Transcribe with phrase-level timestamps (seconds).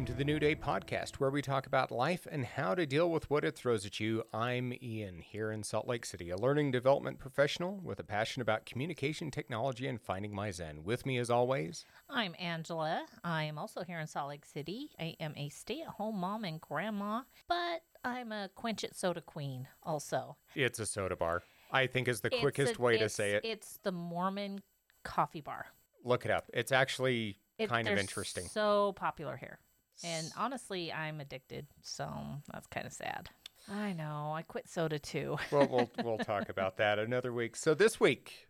[0.00, 3.10] welcome to the New Day podcast, where we talk about life and how to deal
[3.10, 4.22] with what it throws at you.
[4.32, 8.64] I'm Ian, here in Salt Lake City, a learning development professional with a passion about
[8.64, 10.84] communication technology and finding my Zen.
[10.84, 13.04] With me, as always, I'm Angela.
[13.24, 14.88] I am also here in Salt Lake City.
[14.98, 19.20] I am a stay at home mom and grandma, but I'm a quench it soda
[19.20, 20.38] queen also.
[20.54, 21.42] it's a soda bar.
[21.70, 23.44] I think is the It's quickest a- way to say it.
[23.44, 24.62] It's the Mormon
[25.04, 25.66] coffee bar.
[26.04, 26.46] Look it up.
[26.54, 28.46] It's actually It- kind of interesting.
[28.46, 29.58] So popular here.
[30.04, 32.08] And honestly, I'm addicted, so
[32.52, 33.28] that's kind of sad.
[33.70, 34.32] I know.
[34.34, 35.36] I quit soda too.
[35.52, 37.56] well, we'll we'll talk about that another week.
[37.56, 38.48] So this week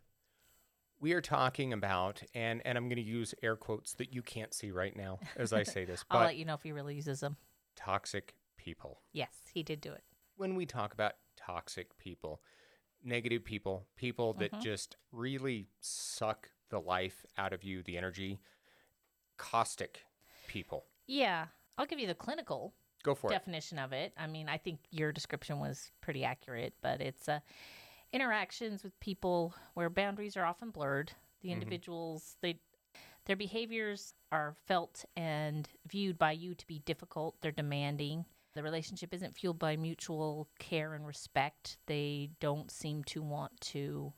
[1.00, 4.52] we are talking about and and I'm going to use air quotes that you can't
[4.54, 6.94] see right now as I say this, I'll but let you know if he really
[6.94, 7.36] uses them.
[7.74, 9.00] toxic people.
[9.12, 10.04] Yes, he did do it.
[10.36, 12.40] When we talk about toxic people,
[13.02, 14.62] negative people, people that Mm-hmm.
[14.62, 18.38] just really suck the life out of you, the energy,
[19.36, 20.04] caustic
[20.46, 20.84] people.
[21.10, 22.72] Yeah, I'll give you the clinical
[23.02, 23.34] Go for it.
[23.34, 24.12] definition of it.
[24.16, 27.40] I mean, I think your description was pretty accurate, but it's uh,
[28.12, 31.10] interactions with people where boundaries are often blurred.
[31.42, 32.60] The individuals, they
[33.26, 37.40] their behaviors are felt and viewed by you to be difficult.
[37.40, 38.24] They're demanding.
[38.54, 41.78] The relationship isn't fueled by mutual care and respect.
[41.86, 44.12] They don't seem to want to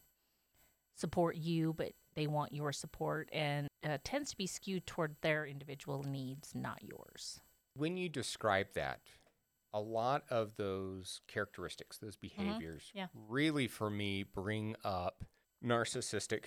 [0.95, 5.47] support you, but they want your support and uh, tends to be skewed toward their
[5.47, 7.41] individual needs, not yours.
[7.75, 9.01] When you describe that,
[9.75, 12.99] a lot of those characteristics, those behaviors, Mm-hmm.
[12.99, 13.07] Yeah.
[13.29, 15.25] really for me bring up
[15.65, 16.45] narcissistic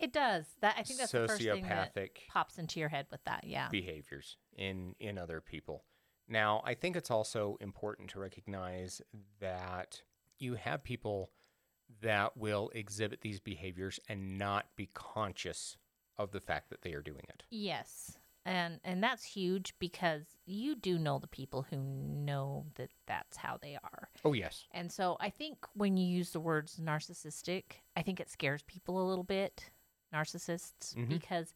[0.00, 0.46] It does.
[0.60, 2.10] That I think that's the first thing that Sociopathic.
[2.28, 3.44] pops into your head with that.
[3.46, 3.68] Yeah.
[3.68, 5.84] behaviors in in other people.
[6.28, 9.00] Now, I think it's also important to recognize
[9.40, 10.02] that
[10.38, 11.30] you have people
[12.02, 15.76] that will exhibit these behaviors and not be conscious
[16.18, 17.44] of the fact that they are doing it.
[17.50, 18.16] yes.
[18.46, 23.58] And and that's huge because you do know the people who know that that's how
[23.60, 24.08] they are.
[24.24, 24.64] Oh, yes.
[24.72, 27.64] And so I think when you use the words narcissistic,
[27.96, 29.68] I think it scares people a little bit,
[30.14, 31.04] narcissists, mm-hmm.
[31.10, 31.52] because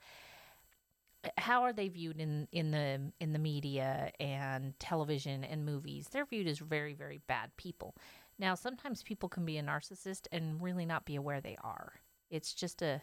[1.25, 6.09] uh, how are they viewed in, in the in the media and television and movies?
[6.13, 7.95] They're viewed as very, very bad people.
[8.39, 11.95] Now sometimes people can be a narcissist and really not be aware they are.
[12.31, 13.01] It's just a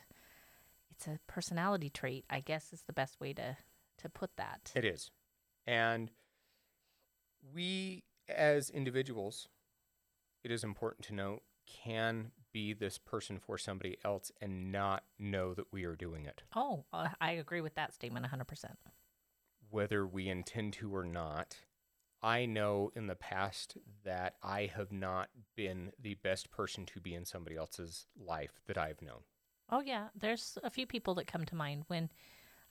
[0.91, 3.57] it's a personality trait, I guess is the best way to
[3.99, 4.71] to put that.
[4.75, 5.09] It is.
[5.65, 6.11] And
[7.53, 9.47] we as individuals,
[10.43, 15.53] it is important to note, can be this person for somebody else and not know
[15.53, 16.43] that we are doing it.
[16.55, 18.75] Oh, uh, I agree with that statement 100%.
[19.69, 21.55] whether we intend to or not.
[22.23, 27.15] I know in the past that I have not been the best person to be
[27.15, 29.21] in somebody else's life that I've known.
[29.69, 32.09] Oh yeah, there's a few people that come to mind when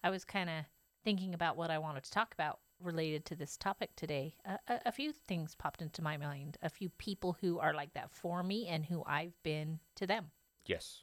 [0.05, 0.65] I was kind of
[1.03, 4.35] thinking about what I wanted to talk about related to this topic today.
[4.45, 6.57] A, a, a few things popped into my mind.
[6.63, 10.31] A few people who are like that for me and who I've been to them.
[10.67, 11.03] Yes.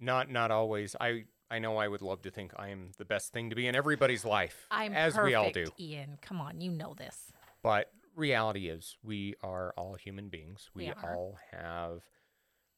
[0.00, 0.96] Not not always.
[1.00, 3.66] I I know I would love to think I am the best thing to be
[3.66, 5.66] in everybody's life I'm as perfect, we all do.
[5.78, 7.32] Ian, come on, you know this.
[7.62, 10.70] But reality is we are all human beings.
[10.74, 12.02] We, We all have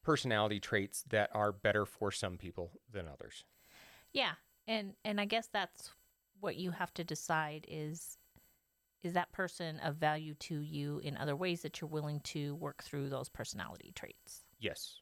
[0.02, 3.44] personality traits that are better for some people than others.
[4.12, 4.32] Yeah,
[4.66, 5.90] and and I guess that's
[6.40, 8.18] what you have to decide is
[9.02, 12.82] is that person of value to you in other ways that you're willing to work
[12.82, 14.44] through those personality traits.
[14.58, 14.96] Yes.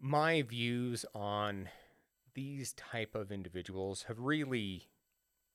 [0.00, 1.68] My views on
[2.34, 4.88] these type of individuals have really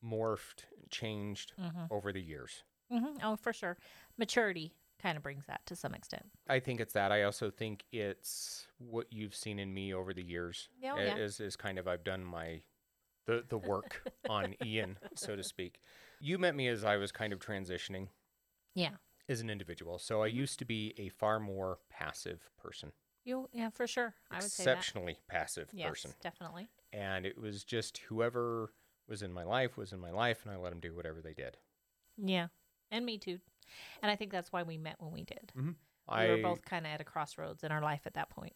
[0.01, 1.91] morphed, changed mm-hmm.
[1.91, 2.63] over the years.
[2.91, 3.77] Hmm Oh, for sure.
[4.17, 6.25] Maturity kind of brings that to some extent.
[6.47, 7.11] I think it's that.
[7.11, 10.69] I also think it's what you've seen in me over the years.
[10.83, 11.17] Oh, yeah.
[11.17, 12.61] Is is kind of I've done my
[13.25, 15.81] the the work on Ian, so to speak.
[16.19, 18.07] You met me as I was kind of transitioning
[18.73, 18.91] Yeah.
[19.29, 19.99] as an individual.
[19.99, 22.91] So I used to be a far more passive person.
[23.25, 24.13] You yeah, for sure.
[24.31, 24.71] I would say that.
[24.77, 26.13] Exceptionally passive Yes, person.
[26.21, 26.69] definitely.
[26.93, 28.71] and it was just whoever
[29.09, 31.33] was in my life was in my life and i let them do whatever they
[31.33, 31.57] did
[32.17, 32.47] Yeah.
[32.91, 33.39] And me too.
[34.01, 35.51] And I think that's why we met when we did.
[35.57, 35.71] Mm-hmm.
[36.21, 38.53] We were both kind of at a crossroads in our life at that point.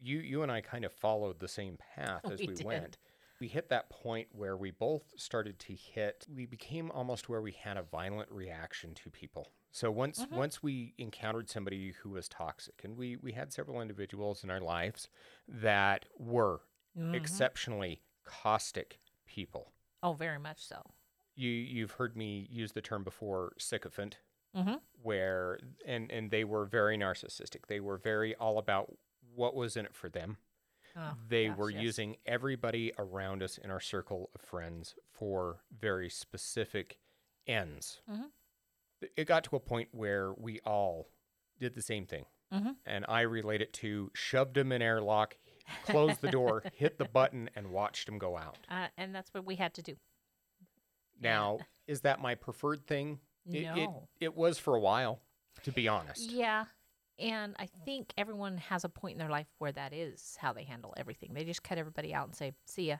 [0.00, 2.96] you you and i kind of followed the same path as We we, went
[3.40, 7.52] we hit that point where we both started to hit we became almost where we
[7.52, 10.36] had a violent reaction to people so once Mm-hmm.
[10.36, 14.60] once we encountered somebody who was toxic and we we had several individuals in our
[14.60, 15.08] lives
[15.46, 16.62] that were
[16.98, 17.14] Mm-hmm.
[17.14, 19.72] exceptionally caustic people
[20.02, 20.82] Oh, very much so.
[21.34, 24.18] You you've heard me use the term before sycophant
[24.56, 24.74] Mm-hmm.
[25.02, 28.92] where and and they were very narcissistic they were very all about
[29.34, 30.36] what was in it for them
[30.96, 31.82] Oh, they gosh, were yes.
[31.82, 36.98] using everybody around us in our circle of friends for very specific
[37.48, 38.00] ends.
[38.08, 38.30] Mhm.
[39.16, 41.08] It got to a point where we all
[41.58, 42.26] did the same thing.
[42.52, 42.70] Mm-hmm.
[42.86, 45.36] And I relate it to shoved him in airlock,
[45.84, 48.58] closed the door, hit the button, and watched him go out.
[48.70, 49.96] Uh, and that's what we had to do.
[51.20, 53.20] Now, is that my preferred thing?
[53.46, 54.08] It, it, No.
[54.20, 55.20] it was for a while,
[55.64, 56.30] to be honest.
[56.30, 56.64] Yeah.
[57.18, 60.64] And I think everyone has a point in their life where that is how they
[60.64, 61.32] handle everything.
[61.34, 62.96] They just cut everybody out and say, see ya.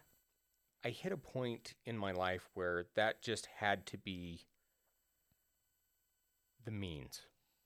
[0.84, 4.42] I hit a point in my life where that just had to be
[6.64, 7.22] the means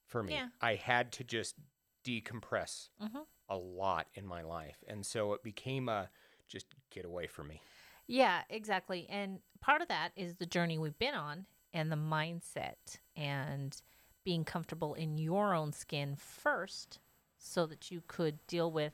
[0.07, 0.35] for me.
[0.35, 0.49] Yeah.
[0.61, 1.57] I had to just
[2.05, 3.19] decompress Mm-hmm.
[3.49, 4.77] a lot in my life.
[4.87, 6.09] And so it became a
[6.49, 7.61] just get away from me.
[8.07, 9.07] Yeah, exactly.
[9.11, 13.81] And part of that is the journey we've been on and the mindset and
[14.25, 16.99] being comfortable in your own skin first
[17.39, 18.93] so that you could deal with.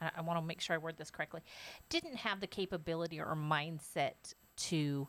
[0.00, 1.42] I, I want to make sure I word this correctly.
[1.88, 5.08] Didn't have the capability or mindset to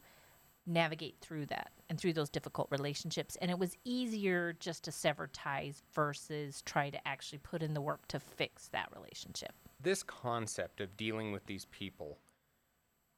[0.65, 3.37] navigate through that and through those difficult relationships.
[3.37, 7.81] And it was easier just to sever ties versus try to actually put in the
[7.81, 9.53] work to fix that relationship.
[9.81, 12.17] This concept of dealing with these people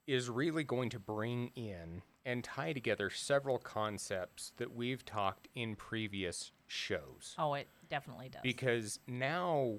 [0.09, 5.75] is really going to bring in and tie together several concepts that we've talked in
[5.75, 7.35] previous shows.
[7.37, 8.41] Oh, it definitely does.
[8.43, 9.75] because now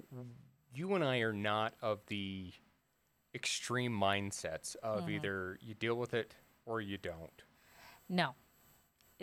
[0.73, 2.53] you and I are not of the
[3.35, 6.33] extreme mindsets of either you deal with it
[6.65, 7.43] or you don't.
[8.09, 8.35] No.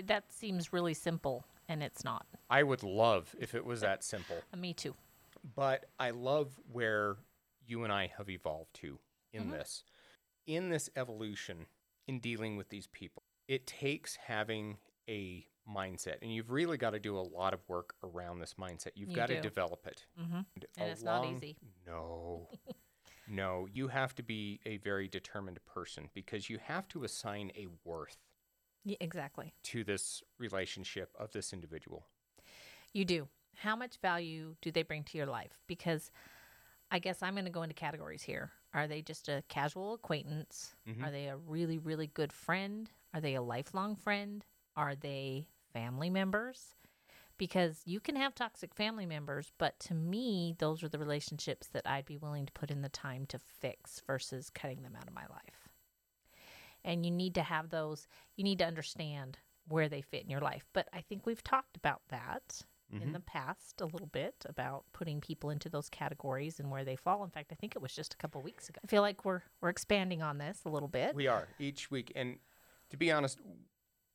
[0.05, 2.27] That seems really simple, and it's not.
[2.49, 4.95] I would love if it was that simple, Uh, Me too.
[5.57, 7.17] but I love where
[7.67, 8.99] you and I have evolved to
[9.33, 9.83] in this.
[10.49, 11.67] In this evolution,
[12.07, 16.99] in dealing with these people, it takes having a mindset, and you've really got to
[16.99, 18.93] do a lot of work around this mindset.
[18.95, 20.07] You've You got to develop it.
[20.19, 21.59] hmm And it's not easy.
[21.87, 22.49] No.
[23.29, 27.67] no, you have to be a very determined person because you have to assign a
[27.85, 28.17] worth
[28.85, 29.53] Yeah, exactly.
[29.65, 32.07] to this relationship of this individual.
[32.95, 33.29] You do.
[33.55, 35.53] How much value do they bring to your life?
[35.67, 36.11] Because
[36.91, 38.51] I guess I'm going to go into categories here.
[38.75, 40.75] Are they just a casual acquaintance?
[40.87, 41.03] Mhm.
[41.03, 42.91] Are they a really, really good friend?
[43.15, 44.45] Are they a lifelong friend?
[44.77, 46.75] Are they family members?
[47.39, 51.87] Because you can have toxic family members, but to me, those are the relationships that
[51.87, 55.15] I'd be willing to put in the time to fix versus cutting them out of
[55.15, 55.69] my life.
[56.85, 59.39] And you need to have those, you need to understand
[59.69, 60.67] where they fit in your life.
[60.73, 63.13] But I think we've talked about that in Mhm.
[63.13, 67.23] the past a little bit about putting people into those categories and where they fall.
[67.23, 68.81] In fact, I think it was just a couple weeks ago.
[68.83, 71.15] I feel like we're we're expanding on this a little bit.
[71.15, 72.13] We are each week.
[72.17, 72.39] And
[72.91, 73.39] to be honest,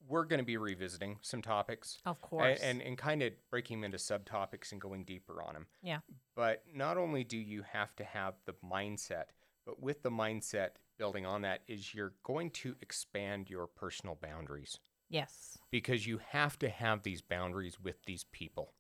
[0.08, 2.60] we're going to be revisiting some topics of a- course.
[2.62, 5.68] and, and, kind of breaking them into subtopics and going deeper on them.
[5.82, 6.00] yeah.
[6.36, 9.28] But not only do you have to have the mindset,
[9.66, 14.78] but with the mindset building on that is you're going to expand your personal boundaries.
[15.14, 15.58] Yes.
[15.72, 18.74] because you have to have these boundaries with these people.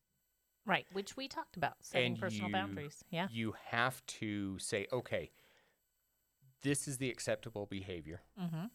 [0.66, 3.04] Right, which we talked about setting And personal you- boundaries.
[3.10, 3.28] Yeah.
[3.32, 5.32] You have to say, okay,
[6.62, 8.70] this is the acceptable behavior, Mhm.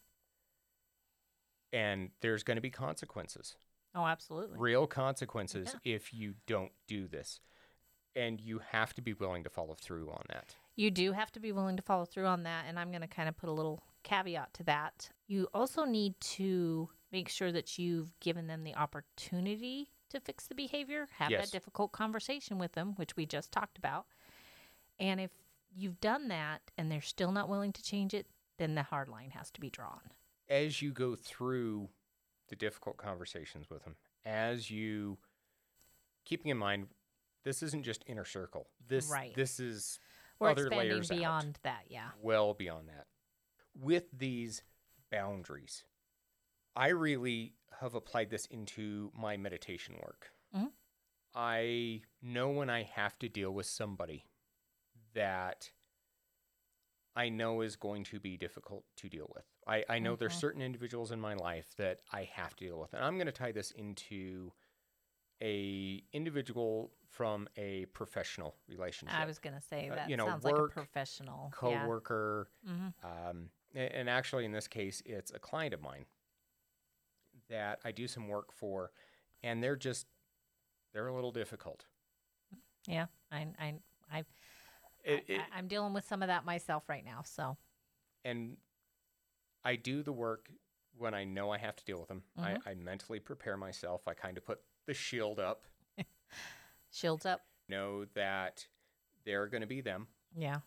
[1.73, 3.57] and there's going to be consequences,
[3.95, 4.59] Oh, absolutely.
[4.59, 5.95] real consequences Yeah.
[5.97, 7.41] if you don't do this.
[8.15, 10.57] And you have to be willing to follow through on that.
[10.75, 12.65] You do have to be willing to follow through on that.
[12.67, 15.11] And I'm going to kind of put a little caveat to that.
[15.27, 20.55] You also need to make sure that you've given them the opportunity to fix the
[20.55, 21.47] behavior, have Yes.
[21.47, 24.07] that difficult conversation with them, which we just talked about.
[24.99, 25.31] And if
[25.75, 29.31] you've done that and they're still not willing to change it, then the hard line
[29.31, 30.01] has to be drawn.
[30.49, 31.91] As you go through
[32.49, 35.19] the difficult conversations with them, as you
[36.25, 36.89] keeping in mind,
[37.45, 38.69] this isn't just inner circle.
[38.87, 39.35] This Right.
[39.35, 40.01] this is
[40.39, 41.17] We're other layers out.
[41.19, 41.85] beyond that.
[41.91, 42.11] Yeah.
[42.21, 43.07] well beyond that.
[43.75, 44.63] With these
[45.11, 45.85] boundaries,
[46.79, 50.31] I really have applied this into my meditation work.
[50.55, 50.73] Mhm.
[51.35, 54.31] I know when I have to deal with somebody
[55.15, 55.73] that
[57.17, 59.45] I know is going to be difficult to deal with.
[59.67, 60.41] I, I know there's Mhm.
[60.41, 62.95] certain individuals in my life that I have to deal with.
[62.95, 64.53] And I'm going to tie this into
[65.43, 69.19] a individual from a professional relationship.
[69.19, 71.51] I was going to say Uh, that you know, sounds work, like a professional.
[71.51, 72.73] coworker, Yeah.
[72.73, 76.07] hmm um, a- and actually, in this case, it's a client of mine
[77.51, 78.91] that I do some work for,
[79.43, 80.07] and they're just
[80.93, 81.85] they're a little difficult.
[82.87, 83.07] Yeah.
[83.31, 83.75] I, I,
[84.11, 84.19] I,
[85.05, 87.21] It, it, I, I'm dealing with some of that myself right now.
[87.25, 87.57] So,
[88.25, 88.57] and
[89.65, 90.49] I do the work
[90.97, 92.23] when I know I have to deal with them.
[92.39, 92.59] Mhm.
[92.67, 94.03] I, I mentally prepare myself.
[94.09, 95.65] I kind of put the shield up,
[96.91, 97.43] shields up.
[97.69, 98.67] know that
[99.27, 100.07] they're going to be them.
[100.37, 100.61] Yeah.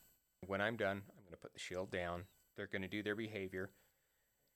[0.46, 2.26] When I'm done, I'm going to put the shield down.
[2.56, 3.72] They're going to do their behavior.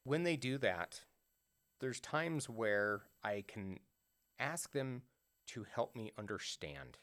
[0.03, 1.01] When they do that,
[1.85, 3.79] there's times where I can
[4.39, 5.03] ask them
[5.49, 6.97] to help me understand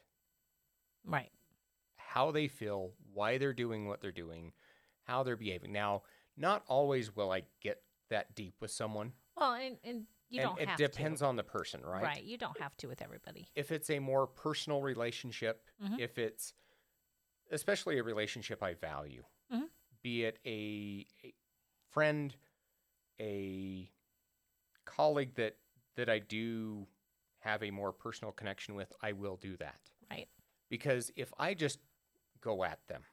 [1.04, 1.30] Right.
[1.94, 4.52] how they feel, why they're doing what they're doing,
[5.04, 5.70] how they're behaving.
[5.70, 6.02] Now,
[6.36, 9.12] not always will I get that deep with someone.
[9.36, 11.26] Well, and, and you and don't it have depends to.
[11.26, 12.02] on the person, right?
[12.02, 12.24] Right.
[12.24, 13.46] You don't have to with everybody.
[13.54, 16.00] If it's a more personal relationship, Mhm.
[16.00, 16.54] if it's
[17.52, 19.22] especially a relationship I value,
[19.52, 19.68] Mhm.
[20.02, 21.34] be it a, a
[21.88, 22.34] friend,
[23.20, 23.88] a
[24.84, 25.56] colleague that
[25.96, 26.86] that I do
[27.40, 29.80] have a more personal connection with, I will do that.
[30.10, 30.28] Right.
[30.70, 31.80] Because if I just
[32.40, 33.04] go at them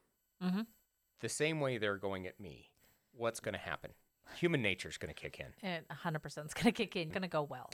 [0.41, 0.67] Mhm.
[1.19, 2.71] the same way they're going at me,
[3.11, 3.91] what's going to happen?
[4.35, 5.53] Human nature is going to kick in.
[5.61, 7.69] And 100% is going to kick in, going to go well.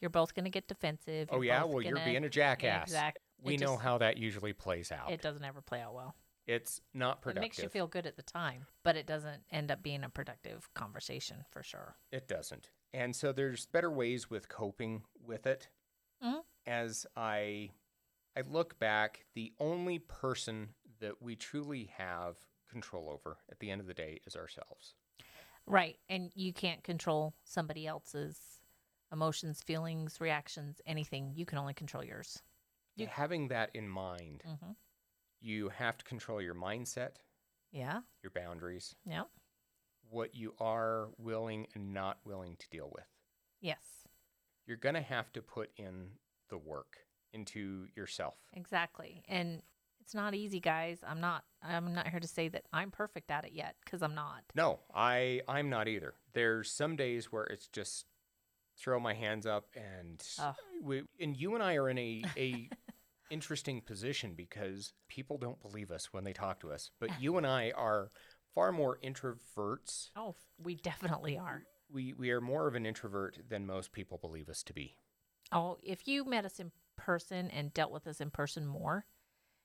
[0.00, 1.28] You're both going to get defensive.
[1.32, 2.84] Oh yeah, well you're being a jackass.
[2.88, 3.22] Exactly.
[3.42, 5.10] We It know how that usually plays out.
[5.10, 6.14] It doesn't ever play out well.
[6.46, 7.38] it's not productive.
[7.38, 10.08] It makes you feel good at the time, but it doesn't end up being a
[10.08, 11.96] productive conversation for sure.
[12.10, 12.70] It doesn't.
[12.94, 15.68] And so there's better ways with coping with it.
[16.22, 16.44] Mhm.
[16.66, 17.70] As I
[18.36, 23.80] I look back, the only person that we truly have control over at the end
[23.82, 24.94] of the day is ourselves.
[25.66, 26.00] Right.
[26.08, 28.62] And you can't control somebody else's
[29.12, 31.34] emotions, feelings, reactions, anything.
[31.36, 32.42] You can only control yours.
[32.96, 34.72] You- Having that in mind, hmm
[35.44, 37.16] you have to control your mindset,
[37.72, 38.02] Yeah.
[38.22, 39.24] your boundaries, Yeah.
[40.12, 43.06] What you are willing and not willing to deal with.
[43.60, 43.80] Yes.
[44.66, 46.10] You're going to have to put in
[46.50, 46.98] the work
[47.32, 48.34] into yourself.
[48.52, 49.22] Exactly.
[49.26, 49.62] And
[50.00, 50.98] it's not easy, guys.
[51.06, 54.14] I'm not I'm not here to say that I'm perfect at it yet cuz I'm
[54.14, 54.42] not.
[54.54, 56.14] No, I I'm not either.
[56.32, 58.06] There's some days where it's just
[58.76, 60.56] throw my hands up and Ugh.
[60.82, 62.68] we and you and I are in a a
[63.30, 66.90] interesting position because people don't believe us when they talk to us.
[67.00, 68.10] But you and I are
[68.54, 70.10] far more introverts.
[70.16, 71.62] Oh, we definitely are.
[71.92, 74.96] We we are more of an introvert than most people believe us to be.
[75.50, 79.04] Oh, if you met us in person and dealt with us in person more,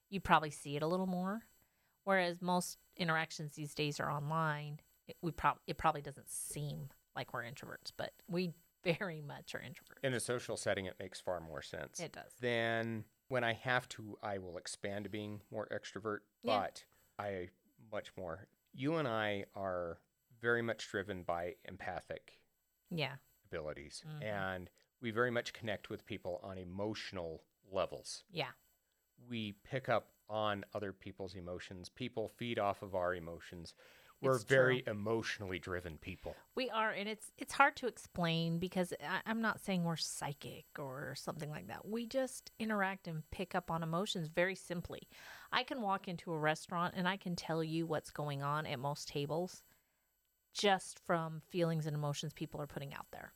[0.10, 1.44] you'd probably see it a little more.
[2.04, 4.80] Whereas most interactions these days are online.
[5.08, 8.52] It, we prob- it probably doesn't seem like we're introverts, but we
[8.84, 10.04] very much are introverts.
[10.04, 12.00] In a social setting it makes far more sense.
[12.00, 12.32] It does.
[12.42, 16.60] then when I have to, I will expand to being more extrovert, Yeah.
[16.60, 16.84] but
[17.20, 17.50] I
[17.92, 18.48] much more.
[18.78, 19.98] You and I are
[20.40, 22.40] very much driven by empathic
[22.92, 23.18] Yeah.
[23.46, 24.22] abilities, Mhm.
[24.22, 24.70] and
[25.00, 28.24] we very much connect with people on emotional levels.
[28.30, 28.52] Yeah.
[29.18, 31.90] We pick up on other people's emotions.
[31.90, 33.74] People feed off of our emotions.
[34.22, 34.92] We're It's very true.
[34.94, 36.36] emotionally driven people.
[36.56, 40.66] We are, and it's it's hard to explain because I, I'm not saying we're psychic
[40.80, 41.88] or something like that.
[41.88, 45.08] We just interact and pick up on emotions very simply.
[45.52, 48.80] I can walk into a restaurant and I can tell you what's going on at
[48.80, 49.62] most tables,
[50.54, 53.34] just from feelings and emotions people are putting out there.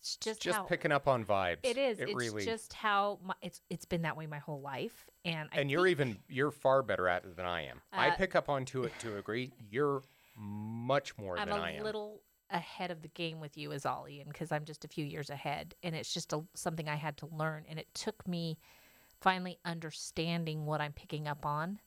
[0.00, 1.58] It's just, Just how picking up on vibes.
[1.62, 1.98] it is.
[1.98, 5.48] It it's really just how my, it's it's been that way my whole life, and
[5.52, 7.80] I and you're even you're far better at it than I am.
[7.90, 9.52] I Uh, pick up onto it to agree.
[9.70, 10.02] You're
[10.36, 11.80] much more I'm than a I am.
[11.82, 14.88] A little ahead of the game with you as Ollie, and because I'm just a
[14.88, 18.26] few years ahead, and it's just a, something I had to learn, and it took
[18.28, 18.58] me
[19.20, 21.80] finally understanding what I'm picking up on,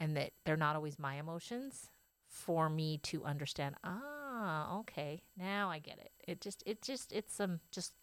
[0.00, 1.90] and that they're not always my emotions,
[2.26, 3.76] for me to understand.
[3.84, 6.10] Ah, okay, now I get it.
[6.26, 7.94] It just, it just, it's some just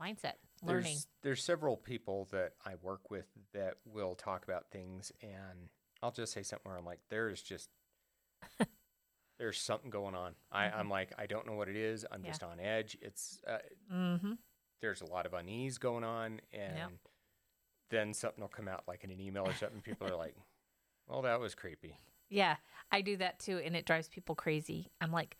[0.00, 0.84] mindset learning.
[0.84, 5.68] There's, there's several people that I work with that will talk about things, and
[6.02, 7.68] I'll just say something where I'm like, there's just
[9.38, 10.34] there's something going on.
[10.52, 12.04] I, I'm like, I don't know what it is.
[12.10, 12.24] I'm Mm-hmm.
[12.26, 12.30] Yeah.
[12.30, 12.96] just on edge.
[13.02, 13.58] It's uh,
[13.92, 14.32] Mm-hmm.
[14.80, 16.98] there's a lot of unease going on, and
[17.90, 19.80] then something will come out like in an email or something.
[19.80, 20.34] People are like,
[21.08, 21.98] well, that was creepy.
[22.30, 22.56] Yeah,
[22.90, 24.90] I do that too, and it drives people crazy.
[25.00, 25.36] I'm like,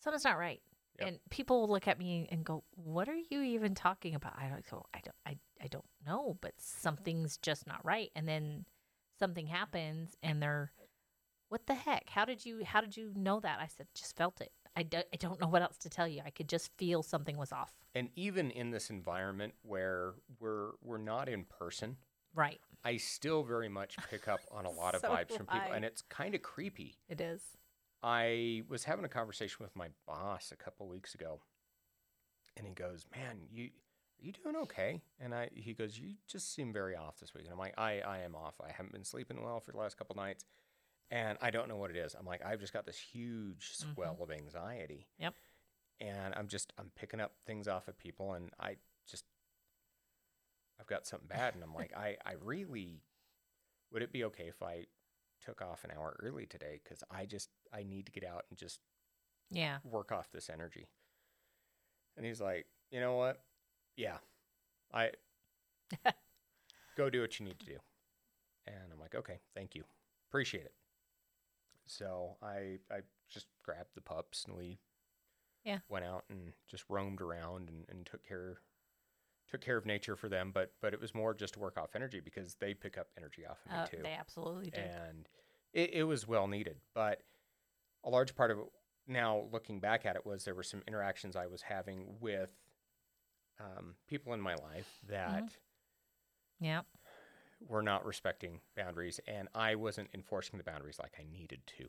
[0.00, 0.60] something's not right,
[0.98, 1.08] Yep.
[1.08, 4.48] and people will look at me and go, "What are you even talking about?" I
[4.48, 8.10] don't, go, I don't, I, I don't know, but something's just not right.
[8.16, 8.64] And then
[9.18, 10.72] something happens, and they're,
[11.54, 12.10] "What the heck?
[12.10, 14.50] How did you, how did you know that?" I said, "Just felt it.
[14.74, 16.20] I, do, I don't know what else to tell you.
[16.26, 20.98] I could just feel something was off." And even in this environment where we're we're
[20.98, 21.96] not in person,
[22.34, 22.60] Right.
[22.84, 25.76] I still very much pick up on a lot of So vibes from people, I.
[25.76, 26.98] and it's kind of creepy.
[27.08, 27.40] It is.
[28.02, 31.40] I was having a conversation with my boss a couple weeks ago,
[32.56, 36.52] and he goes, "Man, you are you doing okay?" And I he goes, "You just
[36.52, 38.54] seem very off this week." And I'm like, "I I am off.
[38.60, 40.44] I haven't been sleeping well for the last couple nights,
[41.10, 43.94] and I don't know what it is." I'm like, "I've just got this huge Mhm.
[43.94, 45.34] swell of anxiety." Yep.
[46.00, 49.24] And I'm just I'm picking up things off of people, and I just
[50.80, 53.02] I've got something bad, and I'm like, I I really
[53.90, 54.86] would it be okay if I
[55.40, 58.58] took off an hour early today because I just I need to get out and
[58.58, 58.80] just
[59.50, 59.78] Yeah.
[59.84, 60.88] work off this energy.
[62.16, 63.42] And he's like, you know what?
[63.96, 64.18] Yeah,
[64.92, 65.10] I
[66.96, 67.78] go do what you need to do.
[68.66, 69.84] And I'm like, okay, thank you,
[70.30, 70.72] appreciate it.
[71.86, 74.78] So I I just grabbed the pups and we
[75.64, 75.78] Yeah.
[75.88, 78.58] went out and just roamed around and, and took care
[79.48, 80.50] took care of nature for them.
[80.52, 83.44] But but it was more just to work off energy because they pick up energy
[83.46, 84.80] off of me Uh, too they absolutely do.
[84.80, 85.28] and
[85.72, 86.76] it, it was well needed.
[86.94, 87.22] But
[88.04, 88.64] a large part of it,
[89.06, 92.52] now looking back at it, was there were some interactions I was having with
[93.60, 95.48] um, people in my life that
[96.60, 96.82] yeah.
[97.68, 101.84] Were not respecting boundaries, and I wasn't enforcing the boundaries like I needed to.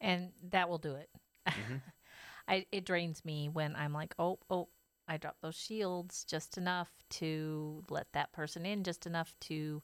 [0.00, 1.10] And that will do it.
[1.46, 1.80] Mhm.
[2.48, 4.68] I it drains me when I'm like, oh, oh,
[5.08, 9.82] I dropped those shields just enough to let that person in, just enough to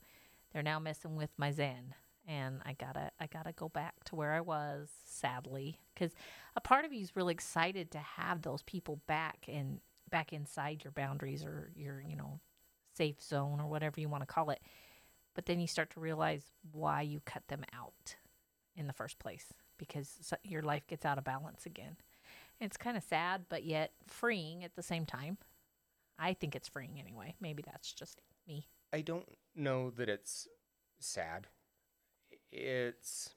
[0.53, 1.95] they're now messing with my zen.
[2.27, 5.81] And I gotta I gotta go back to where I was, sadly.
[5.95, 6.13] Because
[6.57, 9.81] a part of you is really excited to have those people back and
[10.11, 12.41] back inside your boundaries or your, you know,
[12.97, 14.61] safe zone or whatever you want to call it.
[15.37, 18.17] But then you start to realize why you cut them out
[18.75, 21.97] in the first place because your life gets out of balance again.
[22.59, 25.37] It's kind of sad, but yet freeing at the same time.
[26.19, 27.35] I think it's freeing anyway.
[27.39, 28.67] Maybe that's just me.
[28.95, 30.49] I don't know that it's
[30.99, 31.49] sad.
[32.51, 33.35] It's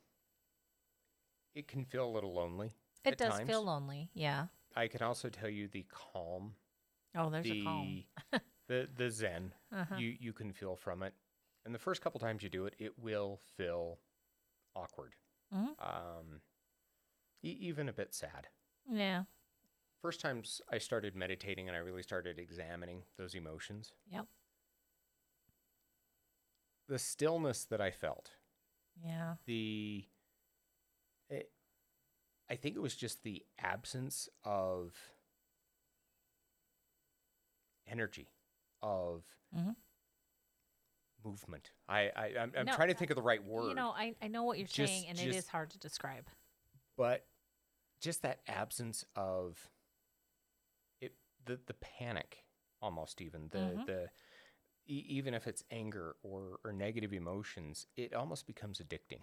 [1.54, 2.72] it can feel a little lonely.
[3.04, 3.48] It does times.
[3.50, 4.10] feel lonely.
[4.14, 4.46] Yeah.
[4.76, 6.54] I can also tell you the calm,
[7.16, 8.04] Oh, there's the a calm.
[8.68, 9.96] the the zen Uh-huh.
[9.98, 11.14] you you can feel from it.
[11.66, 14.00] And the first couple times you do it, it will feel
[14.76, 15.16] awkward,
[15.52, 15.76] Mhm.
[15.80, 16.42] um,
[17.44, 18.50] e- even a bit sad.
[18.88, 19.26] Yeah.
[20.02, 23.94] First times I started meditating and I really started examining those emotions.
[24.08, 24.28] Yep.
[26.88, 28.32] The stillness that I felt,
[28.96, 29.38] Yeah.
[29.46, 30.10] the
[31.30, 31.54] it,
[32.50, 34.96] I think it was just the absence of
[37.86, 38.32] energy,
[38.82, 39.76] of Mhm.
[41.24, 41.72] Movement.
[41.88, 43.70] I, I I'm, I'm No, trying to think of the right word.
[43.70, 45.80] You know, I, I know what you're Just- saying, and it just- is hard to
[45.80, 46.28] describe.
[46.98, 47.26] but
[48.02, 49.70] just that absence of
[51.02, 51.14] it
[51.46, 52.46] the the panic
[52.82, 53.86] almost even the Mhm.
[53.86, 54.10] the
[54.88, 59.22] e- even if it's anger or or negative emotions it almost becomes addicting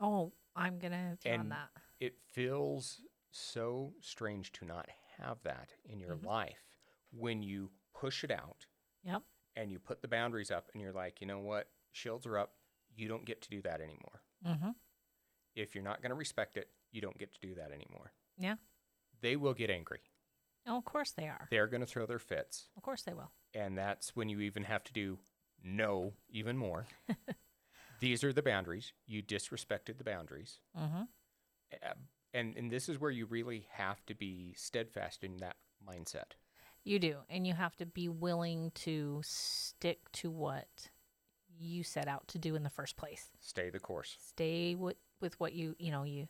[0.00, 1.70] Oh, I'm gonna throw on that.
[2.00, 6.24] it feels so strange to not have that in your Mhm.
[6.24, 6.78] life
[7.10, 8.66] when you push it out
[9.02, 9.22] Yep.
[9.56, 12.52] And you put the boundaries up and you're like you know what shields are up
[12.96, 14.70] you don't get to do that anymore Mm-hmm.
[15.54, 18.56] if you're not going to respect it you don't get to do that anymore Yeah.
[19.22, 20.00] they will get angry
[20.66, 21.46] Oh, of course they are.
[21.50, 23.30] they're going to throw their fits Of course they will.
[23.54, 25.18] and that's when you even have to do
[25.62, 26.86] no even more
[28.00, 31.02] these are the boundaries you disrespected the boundaries Mm-hmm.
[32.32, 35.56] And and this is where you really have to be steadfast in that
[35.88, 36.32] mindset
[36.84, 40.68] You do, and you have to be willing to stick to what
[41.58, 43.30] you set out to do in the first place.
[43.40, 46.28] stay the course Stay with with what you you know you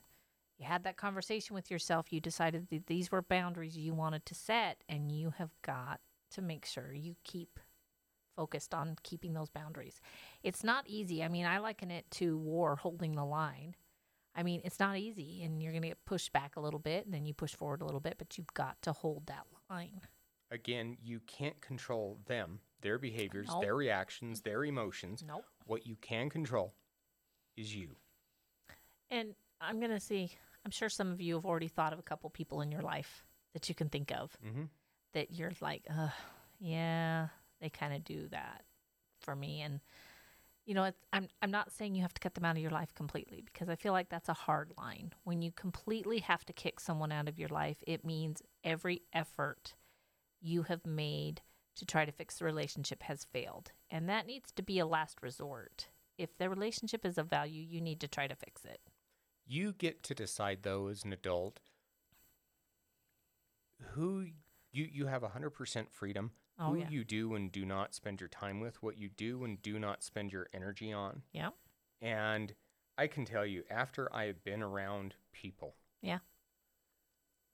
[0.59, 2.13] you had that conversation with yourself.
[2.13, 6.43] You decided that these were boundaries you wanted to set, and you have got to
[6.43, 7.59] make sure you keep
[8.37, 10.01] focused on keeping those boundaries.
[10.43, 11.25] It's not easy.
[11.25, 13.75] I mean, I liken it to war holding the line.
[14.37, 17.05] I mean, it's not easy, and you're going to get pushed back a little bit,
[17.05, 20.01] and then you push forward a little bit, but you've got to hold that line.
[20.55, 23.63] Again you can't control them their behaviors Nope.
[23.63, 25.45] their reactions their emotions Nope.
[25.67, 26.75] what you can control
[27.57, 27.97] is you
[29.11, 30.31] And I'm going to see,
[30.65, 33.25] I'm sure some of you have already thought of a couple people in your life
[33.53, 34.65] that you can think of mm-hmm.
[35.13, 35.87] that you're like,
[36.59, 37.29] yeah,
[37.61, 38.65] they kind of do that
[39.21, 39.63] for me.
[39.63, 39.81] And,
[40.67, 42.93] you know, I'm, I'm not saying you have to cut them out of your life
[42.95, 45.13] completely because I feel like that's a hard line.
[45.25, 49.75] When you completely have to kick someone out of your life, it means every effort
[50.45, 51.41] you have made
[51.77, 53.73] to try to fix the relationship has failed.
[53.91, 55.89] And that needs to be a last resort.
[56.19, 58.81] If the relationship is of value, you need to try to fix it.
[59.47, 61.61] you get to decide though as an adult
[63.93, 64.27] who
[64.73, 66.89] you you have 100% freedom Oh, who yeah.
[66.89, 70.05] you do and do not spend your time with what you do and do not
[70.05, 71.51] spend your energy on Yeah.
[72.01, 72.55] and
[72.97, 76.21] i can tell you after i have been around people Yeah.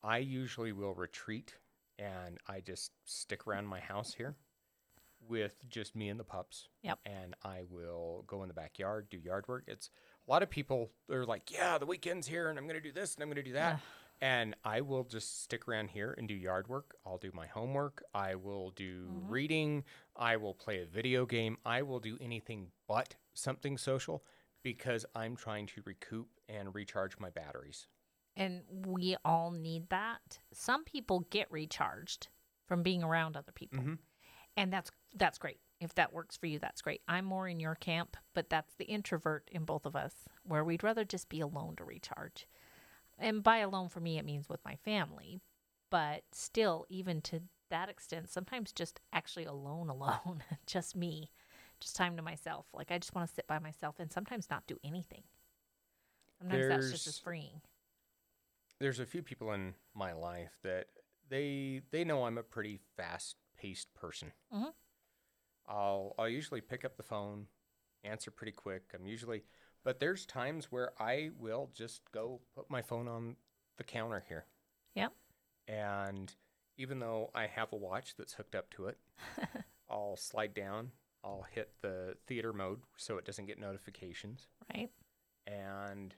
[0.02, 1.54] i usually will retreat
[2.00, 4.34] and i just stick around my house here
[5.28, 6.98] with just me and the pups Yep.
[7.04, 9.90] and i will go in the backyard do yard work it's
[10.26, 12.92] a lot of people they're like yeah the weekend's here and i'm going to do
[12.92, 13.80] this and i'm going to do that
[14.22, 16.94] and I will just stick around here and do yard work.
[17.06, 18.02] I'll do my homework.
[18.12, 19.30] I will do Mhm.
[19.30, 19.84] reading.
[20.14, 21.56] I will play a video game.
[21.64, 24.22] I will do anything but something social
[24.62, 27.86] because I'm trying to recoup and recharge my batteries.
[28.36, 30.38] And we all need that.
[30.52, 32.28] Some people get recharged
[32.66, 33.80] from being around other people.
[33.80, 33.98] Mhm.
[34.56, 35.60] And that's that's great.
[35.80, 37.02] If that works for you, that's great.
[37.08, 40.14] I'm more in your camp, but that's the introvert in both of us
[40.44, 42.46] where we'd rather just be alone to recharge.
[43.18, 45.40] And by alone for me it means with my family,
[45.90, 51.30] but still even to that extent, sometimes just actually alone alone, just me,
[51.80, 52.66] just time to myself.
[52.72, 55.24] Like I just want to sit by myself and sometimes not do anything.
[56.38, 57.60] Sometimes that's just as There's- freeing.
[58.80, 60.86] There's a few people in my life that
[61.28, 64.32] they they know I'm a pretty fast paced person.
[64.52, 64.72] Mhm.
[65.68, 67.46] I'll I'll usually pick up the phone,
[68.02, 68.82] answer pretty quick.
[68.94, 69.44] I'm usually,
[69.84, 73.36] but there's times where I will just go put my phone on
[73.76, 74.46] the counter here.
[74.94, 75.08] Yeah.
[75.68, 76.34] And
[76.76, 78.98] even though I have a watch that's hooked up to it,
[79.90, 80.90] I'll slide down.
[81.22, 84.90] I'll hit the theater mode so it doesn't get notifications, Right?
[85.46, 86.14] and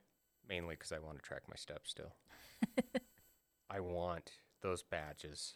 [0.49, 2.15] mainly because I want to track my steps still.
[3.71, 5.55] I want those badges.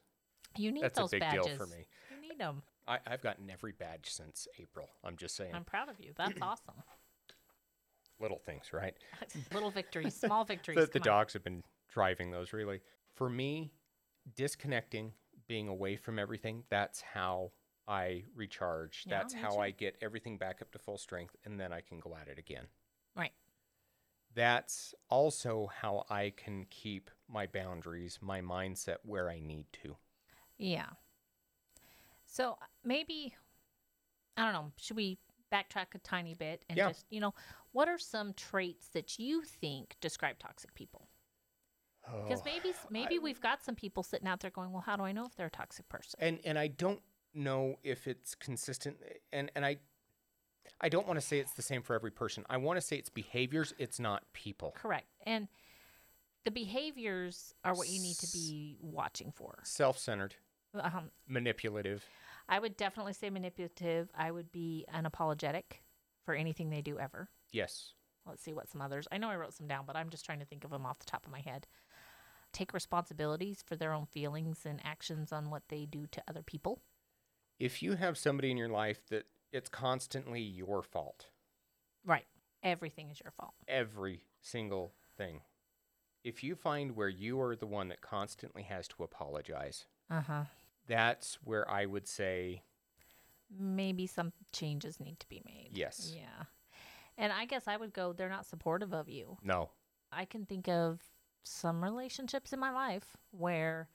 [0.57, 1.47] You need That's those a big badges.
[1.47, 1.87] deal for me.
[2.11, 2.63] You need them.
[2.89, 4.89] I, I've gotten every badge since April.
[5.05, 5.55] I'm just saying.
[5.55, 6.13] I'm proud of you.
[6.17, 6.75] That's awesome.
[8.19, 8.95] Little things, right?
[9.53, 10.79] Little victories, small victories.
[10.79, 12.81] The, the dogs have been driving those really.
[13.15, 13.73] For me,
[14.35, 15.13] disconnecting,
[15.47, 17.53] being away from everything, that's how
[17.87, 19.05] I recharge.
[19.07, 19.59] Yeah, that's how.
[19.59, 22.39] I get everything back up to full strength, and then I can go at it
[22.39, 22.65] again.
[24.37, 29.97] That's also how I can keep my boundaries, my mindset where I need to.
[30.59, 30.91] Yeah.
[32.27, 33.35] So uh, maybe
[34.37, 34.73] I don't know.
[34.77, 35.19] Should we
[35.53, 36.89] backtrack a tiny bit and Yeah.
[36.89, 37.35] just you know
[37.73, 41.09] what are some traits that you think describe toxic people?
[42.25, 44.97] Because Oh, maybe maybe I- we've got some people sitting out there going, well, how
[44.97, 46.21] do I know if they're a toxic person?
[46.21, 47.01] and and I don't
[47.35, 48.97] know if it's consistent
[49.33, 49.79] and and I
[50.81, 52.45] I don't want to say it's the same for every person.
[52.49, 54.75] I want to say it's behaviors, it's not people.
[54.77, 55.07] Correct.
[55.27, 55.49] And
[56.45, 59.59] the behaviors are what you need to be watching for.
[59.65, 60.37] Self-centered,
[60.75, 62.05] Um, manipulative.
[62.49, 64.11] I would definitely say manipulative.
[64.17, 65.81] I would be unapologetic
[66.25, 67.29] for anything they do ever.
[67.53, 67.95] Yes.
[68.25, 69.09] Let's see what some others.
[69.11, 70.99] I know I wrote some down, but I'm just trying to think of them off
[70.99, 71.67] the top of my head.
[72.53, 76.81] Take responsibilities for their own feelings and actions on what they do to other people.
[77.59, 81.27] If you have somebody in your life that it's constantly your fault,
[82.05, 82.27] Right.
[82.63, 83.55] Everything is your fault.
[83.69, 85.41] every single thing.
[86.25, 90.45] If you find where you are the one that constantly has to apologize, Uh huh.
[90.87, 92.63] that's where I would say
[93.49, 95.71] Maybe some changes need to be made.
[95.73, 96.13] yes.
[96.15, 96.45] Yeah.
[97.17, 99.39] And I guess I would go, they're not supportive of you.
[99.43, 99.71] No.
[100.11, 101.01] I can think of
[101.45, 103.89] some relationships in my life where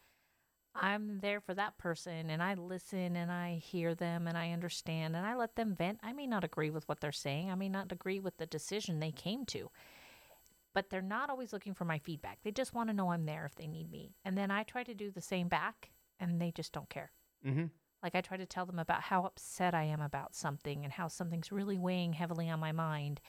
[0.73, 5.15] I'm there for that person and I listen and I hear them and I understand
[5.15, 5.99] and I let them vent.
[6.01, 7.49] I may not agree with what they're saying.
[7.51, 9.69] I may not agree with the decision they came to.
[10.73, 12.39] But they're not always looking for my feedback.
[12.43, 14.15] They just want to know I'm there if they need me.
[14.23, 17.11] And then I try to do the same back and they just don't care.
[17.45, 17.65] Mm-hmm.
[18.01, 21.09] Like I try to tell them about how upset I am about something and how
[21.09, 23.19] something's really weighing heavily on my mind.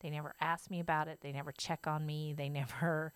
[0.00, 1.18] They never ask me about it.
[1.20, 2.34] They never check on me.
[2.36, 3.12] They never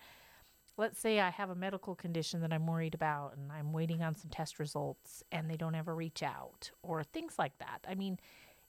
[0.76, 4.14] let's say I have a medical condition that I'm worried about and I'm waiting on
[4.14, 7.84] some test results and they don't ever reach out or things like that.
[7.88, 8.18] I mean,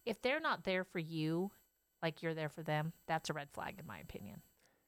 [0.05, 1.51] if they're not there for you
[2.01, 4.41] like you're there for them, that's a red flag in my opinion.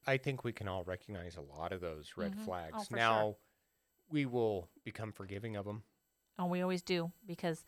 [0.07, 2.41] I think we can all recognize a lot of those red Mhm.
[2.41, 2.87] Oh, flags.
[2.87, 2.97] sure.
[2.97, 3.35] now,
[4.09, 5.83] we will become forgiving of them.
[6.39, 7.65] Oh, we always do because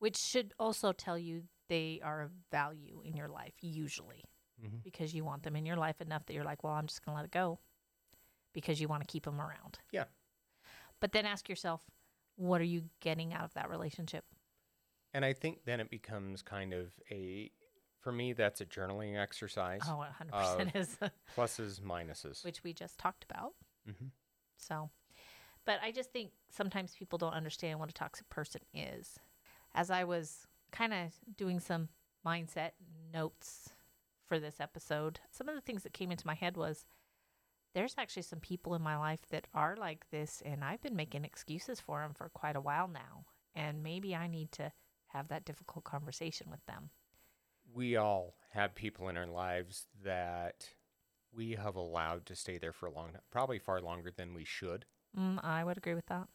[0.00, 4.24] which should also tell you they are of value in your life usually.
[4.62, 4.76] Mm-hmm.
[4.84, 7.14] because you want them in your life enough that you're like, well, I'm just going
[7.14, 7.58] to let it go
[8.52, 9.78] because you want to keep them around.
[9.90, 10.04] Yeah.
[11.00, 11.82] But then ask yourself,
[12.36, 14.24] what are you getting out of that relationship?
[15.14, 17.50] And I think then it becomes kind of a,
[18.00, 19.80] for me, that's a journaling exercise.
[19.86, 20.96] Oh, 100% is,
[21.36, 22.44] Pluses, minuses.
[22.44, 23.52] which we just talked about.
[23.84, 24.06] hmm
[24.56, 24.90] So,
[25.64, 29.18] but I just think sometimes people don't understand what a toxic person is.
[29.74, 31.88] As I was kind of doing some
[32.26, 32.70] mindset
[33.12, 33.70] notes
[34.26, 36.86] for this episode, some of the things that came into my head was
[37.74, 41.24] there's actually some people in my life that are like this, and I've been making
[41.24, 43.24] excuses for them for quite a while now.
[43.54, 44.72] And maybe I need to
[45.08, 46.90] have that difficult conversation with them.
[47.74, 50.68] We all have people in our lives that
[51.34, 54.44] we have allowed to stay there for a long time, probably far longer than we
[54.44, 54.84] should.
[55.18, 56.28] Mm, I would agree with that.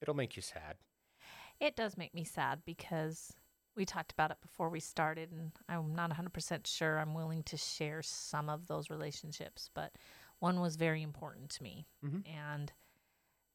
[0.00, 0.76] It'll make you sad.
[1.60, 3.32] It does make me sad because
[3.74, 7.56] we talked about it before we started, and I'm not 100% sure I'm willing to
[7.56, 9.92] share some of those relationships, but
[10.38, 11.86] one was very important to me.
[12.04, 12.26] Mhm.
[12.28, 12.72] And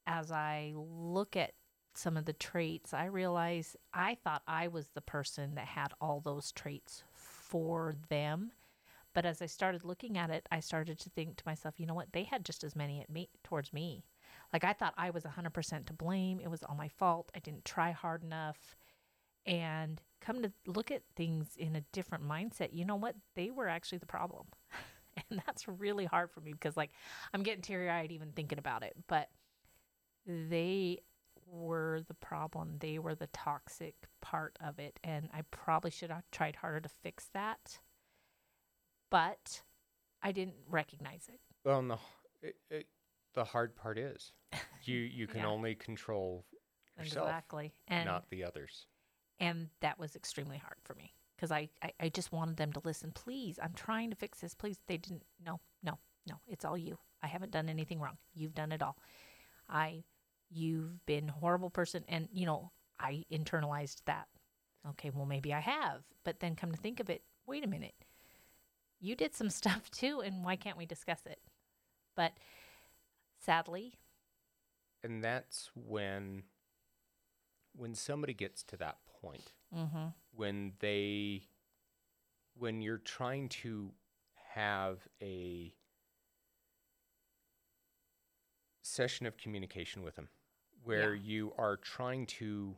[0.05, 1.53] as I look at
[1.95, 6.19] some of the traits, I realize I thought I was the person that had all
[6.19, 8.51] those traits for them.
[9.13, 11.93] But as I started looking at it, I started to think to myself, you know
[11.93, 12.11] what?
[12.13, 14.05] They had just as many at me towards me.
[14.51, 16.39] Like I thought I was 100% to blame.
[16.39, 17.31] It was all my fault.
[17.35, 18.75] I didn't try hard enough.
[19.45, 23.15] And come to look at things in a different mindset, you know what?
[23.35, 24.47] They were actually the problem.
[25.29, 26.91] and that's really hard for me because like
[27.33, 29.29] I'm getting teary-eyed even thinking about it, but
[30.25, 30.99] they
[31.47, 32.77] were the problem.
[32.79, 36.89] They were the toxic part of it and I probably should have tried harder to
[36.89, 37.79] fix that.
[39.09, 39.61] But
[40.21, 41.39] I didn't recognize it.
[41.63, 41.99] Well, the
[42.41, 42.87] it, it,
[43.33, 44.33] the hard part is
[44.83, 45.47] you you can Yeah.
[45.47, 46.45] only control
[46.97, 47.73] yourself, Exactly.
[47.87, 48.87] And not the others.
[49.39, 52.81] and that was extremely hard for me because I, I i just wanted them to
[52.85, 53.11] listen.
[53.11, 54.55] Please i'm trying to fix this.
[54.55, 56.97] Please they didn't no no no it's all you.
[57.21, 58.17] I haven't done anything wrong.
[58.33, 58.97] You've done it all.
[59.69, 60.05] I
[60.49, 64.27] you've been a horrible person and you know i internalized that.
[64.91, 67.95] Okay well maybe i have but then come to think of it wait a minute.
[69.01, 71.39] You did some stuff too and why can't we discuss it?
[72.15, 72.31] But
[73.37, 73.95] sadly
[75.03, 76.43] And that's when
[77.75, 81.43] when somebody gets to that point, mm-hmm, when they
[82.55, 83.91] when you're trying to
[84.53, 85.73] have a
[88.83, 90.29] session of communication with them
[90.83, 92.75] where you are trying to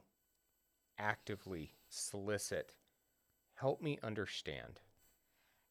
[0.97, 2.75] actively solicit
[3.55, 4.79] help me understand.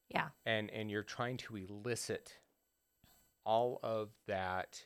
[0.09, 0.27] Yeah.
[0.45, 2.37] And and you're trying to elicit
[3.45, 4.85] all of that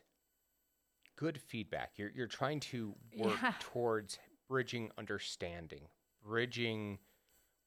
[1.16, 1.94] good feedback.
[1.98, 3.54] You're you're trying to work Yeah.
[3.60, 5.88] towards bridging understanding
[6.30, 7.00] bridging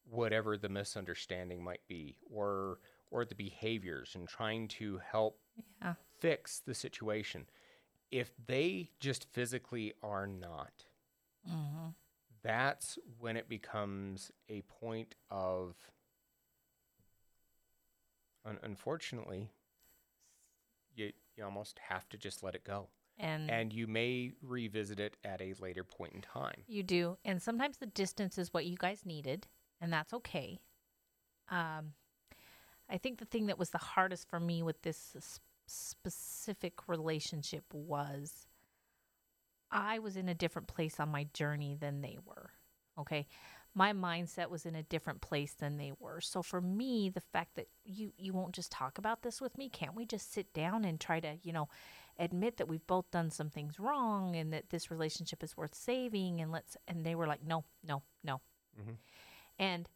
[0.08, 2.78] whatever the misunderstanding might be or
[3.10, 5.38] or the behaviors and trying to help
[5.82, 5.94] yeah.
[6.20, 7.44] fix the situation.
[8.10, 10.84] If they just physically are not
[11.48, 11.88] mm-hmm.
[12.42, 15.74] that's when it becomes a point of
[18.44, 19.50] un- unfortunately
[20.94, 22.88] you you almost have to just let it go
[23.22, 27.16] and and you may revisit it at a later point in time You do.
[27.24, 29.46] And sometimes the distance is what you guys needed,
[29.80, 30.60] and that's okay.
[31.48, 31.92] Um,
[32.90, 37.64] I think the thing that was the hardest for me with this s- specific relationship
[37.72, 38.46] was
[39.70, 42.50] I was in a different place on my journey than they were.
[42.98, 43.26] Okay.
[43.74, 46.20] My mindset was in a different place than they were.
[46.20, 49.70] So for me, the fact that you you won't just talk about this with me,
[49.70, 51.68] can't we just sit down and try to, you know,
[52.18, 56.40] admit that we've both done some things wrong and that this relationship is worth saving
[56.40, 58.40] and let's and they were like no no no.
[58.80, 58.96] Mhm.
[59.58, 59.88] and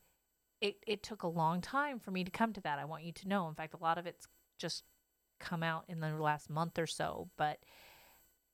[0.61, 2.79] it it took a long time for me to come to that.
[2.79, 3.47] I want you to know.
[3.47, 4.27] In fact a lot of it's
[4.57, 4.83] just
[5.39, 7.59] come out in the last month or so but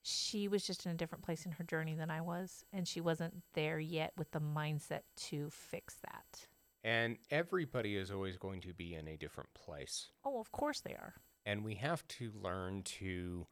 [0.01, 2.99] she was just in a different place in her journey than i was and she
[2.99, 6.47] wasn't there yet with the mindset to fix that.
[6.83, 10.09] And everybody is always going to be in a different place.
[10.25, 11.13] Oh of course they are
[11.45, 13.47] and we have to learn to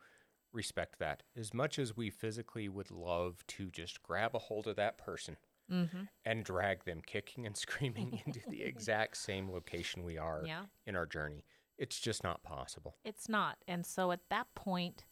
[0.53, 4.75] respect that as much as we physically would love to just grab a hold of
[4.75, 5.37] that person
[5.71, 6.01] mm-hmm.
[6.25, 10.95] and drag them kicking and screaming into the exact same location we are yeah in
[10.95, 11.45] our journey
[11.81, 13.57] it's just not possible It's not.
[13.67, 15.05] And so at that point,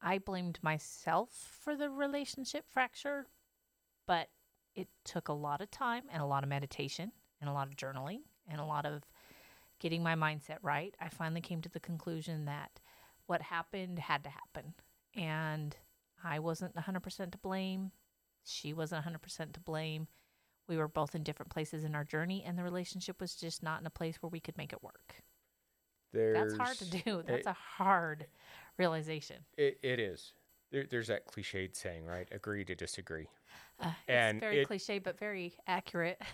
[0.00, 3.26] I blamed myself for the relationship fracture,
[4.06, 4.28] but
[4.76, 7.74] it took a lot of time and a lot of meditation and a lot of
[7.74, 9.02] journaling and a lot of
[9.80, 10.94] getting my mindset right.
[11.00, 12.80] I finally came to the conclusion that
[13.26, 14.74] what happened had to happen.
[15.16, 15.76] And
[16.22, 17.92] I wasn't 100% to blame.
[18.44, 20.08] She wasn't 100% to blame.
[20.68, 23.80] We were both in different places in our journey, and the relationship was just not
[23.80, 25.14] in a place where we could make it work.
[26.12, 27.22] There's, That's hard to do.
[27.26, 28.26] That's it, a hard
[28.78, 29.44] realization.
[29.58, 30.32] it, it is
[30.72, 33.28] there, there's that cliched saying right agree to disagree
[33.80, 36.20] Uh, And it's very it- cliche, but very accurate.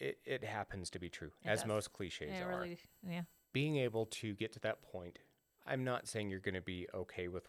[0.00, 1.68] it, it happens to be true It as does.
[1.68, 2.78] most cliches Yeah, are really.
[3.08, 3.22] Yeah.
[3.52, 5.18] being able to get to that point
[5.66, 7.48] i'm not saying you're going to be okay with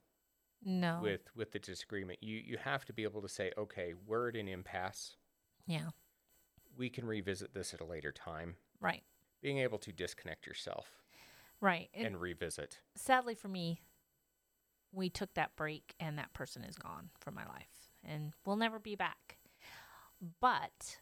[0.63, 0.99] No.
[1.01, 4.35] with with the disagreement you you have to be able to say okay we're at
[4.35, 5.15] an impasse
[5.67, 5.89] yeah.
[6.77, 9.03] we can revisit this at a later time Right.
[9.41, 10.87] being able to disconnect yourself
[11.61, 11.89] Right.
[11.93, 13.81] It, and revisit sadly for me,
[14.93, 18.79] we took that break, and that person is gone from my life, and will never
[18.79, 19.37] be back.
[20.39, 20.97] But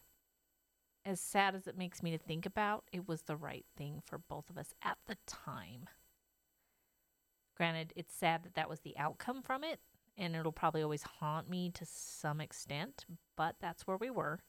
[1.07, 4.17] as sad as it makes me to think about, it was the right thing for
[4.17, 5.87] both of us at the time.
[7.55, 9.79] Granted, it's sad that that was the outcome from it,
[10.17, 14.39] and it'll probably always haunt me to some extent, but that's where we were.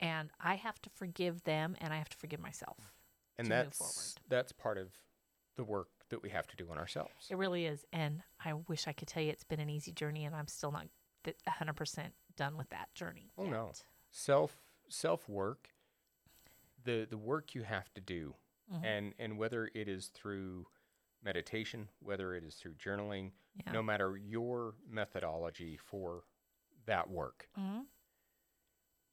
[0.00, 2.92] And I have to forgive them, and I have to forgive myself.
[3.38, 4.28] and that's forward.
[4.28, 4.88] that's part of
[5.56, 7.84] the work that we have to do on ourselves It really is.
[7.92, 10.72] And I wish I could tell you it's been an easy journey, and I'm still
[10.72, 10.86] not
[11.24, 13.30] th- 100% done with that journey.
[13.38, 13.72] Oh, no.
[14.10, 14.56] self
[14.88, 15.70] self work
[16.84, 18.34] the the work you have to do
[18.72, 18.84] Mhm.
[18.84, 20.66] and and whether it is through
[21.22, 23.72] meditation, whether it is through journaling, Yeah.
[23.72, 26.24] no matter your methodology for
[26.84, 27.80] that work, hmm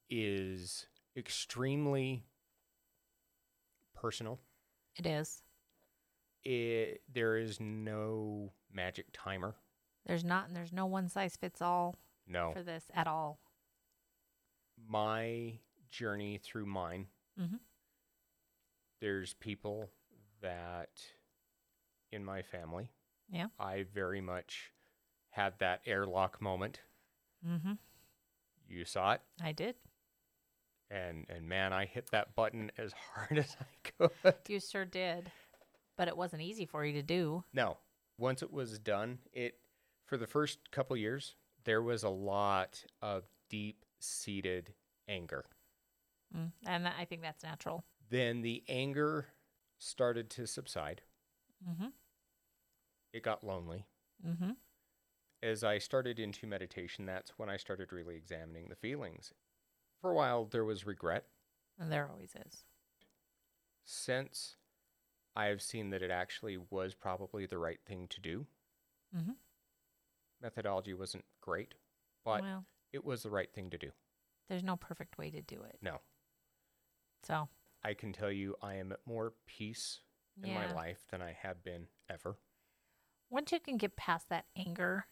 [0.09, 2.23] is extremely
[3.93, 4.39] personal.
[4.95, 5.41] It is.
[6.43, 9.55] It, there is no magic timer.
[10.05, 11.95] There's not, and there's no one size fits all
[12.27, 12.51] No.
[12.53, 13.39] for this at all.
[14.77, 15.59] My
[15.89, 17.07] journey through mine,
[17.39, 17.59] Mhm.
[18.99, 19.89] there's people
[20.41, 21.01] that
[22.11, 22.89] in my family,
[23.29, 23.47] Yeah.
[23.59, 24.71] I very much
[25.29, 26.81] had that airlock moment.
[27.45, 27.73] Mm-hmm.
[28.67, 29.21] You saw it.
[29.41, 29.75] I did.
[30.89, 34.35] and and man, I hit that button as hard as I could.
[34.47, 35.31] You sure did.
[35.95, 37.43] But it wasn't easy for you to do.
[37.53, 37.77] No,
[38.17, 39.59] once it was done, it
[40.05, 44.73] for the first couple years there was a lot of deep seated
[45.07, 45.45] anger.
[46.35, 46.51] Mm.
[46.65, 47.83] And that, I think that's natural.
[48.09, 49.27] Then the anger
[49.77, 51.01] started to subside.
[51.67, 51.87] Mm-hmm.
[53.13, 53.85] It got lonely.
[54.27, 54.51] Mm-hmm.
[55.41, 59.33] As I started into meditation, that's when I started really examining the feelings.
[60.01, 61.25] For a while, there was regret.
[61.79, 62.63] And there always is.
[63.85, 64.55] Since
[65.35, 68.45] I have seen that it actually was probably the right thing to do,
[69.15, 69.33] Mm-hmm.
[70.41, 71.75] methodology wasn't great,
[72.25, 73.91] but well, it was the right thing to do.
[74.47, 75.77] there's no perfect way to do it.
[75.81, 75.99] No,
[77.23, 77.49] So,
[77.83, 79.99] I can tell you I am at more peace
[80.41, 80.55] in yeah.
[80.67, 82.37] my life than I have been ever.
[83.29, 85.05] Once you can get past that anger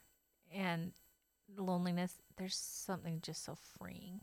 [0.54, 0.91] and
[1.58, 4.22] loneliness, there's something just so freeing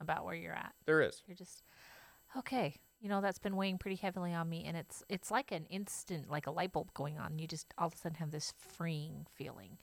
[0.00, 0.74] about where you're at.
[0.86, 1.22] There is.
[1.26, 1.62] You're just
[2.36, 2.74] okay.
[3.00, 6.30] You know that's been weighing pretty heavily on me, and it's it's like an instant,
[6.30, 7.38] like a light bulb going on.
[7.38, 9.76] You just all of a sudden have this freeing feeling,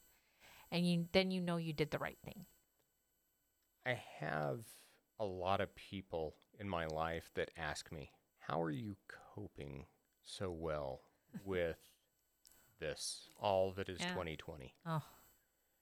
[0.72, 2.46] and you then you know you did the right thing.
[3.86, 4.60] I have
[5.20, 8.96] a lot of people in my life that ask me, How are you
[9.36, 9.86] coping
[10.24, 11.02] so well
[11.46, 11.78] with
[12.80, 14.10] this, all that is Yeah.
[14.14, 14.76] 2020?
[14.86, 15.04] Oh,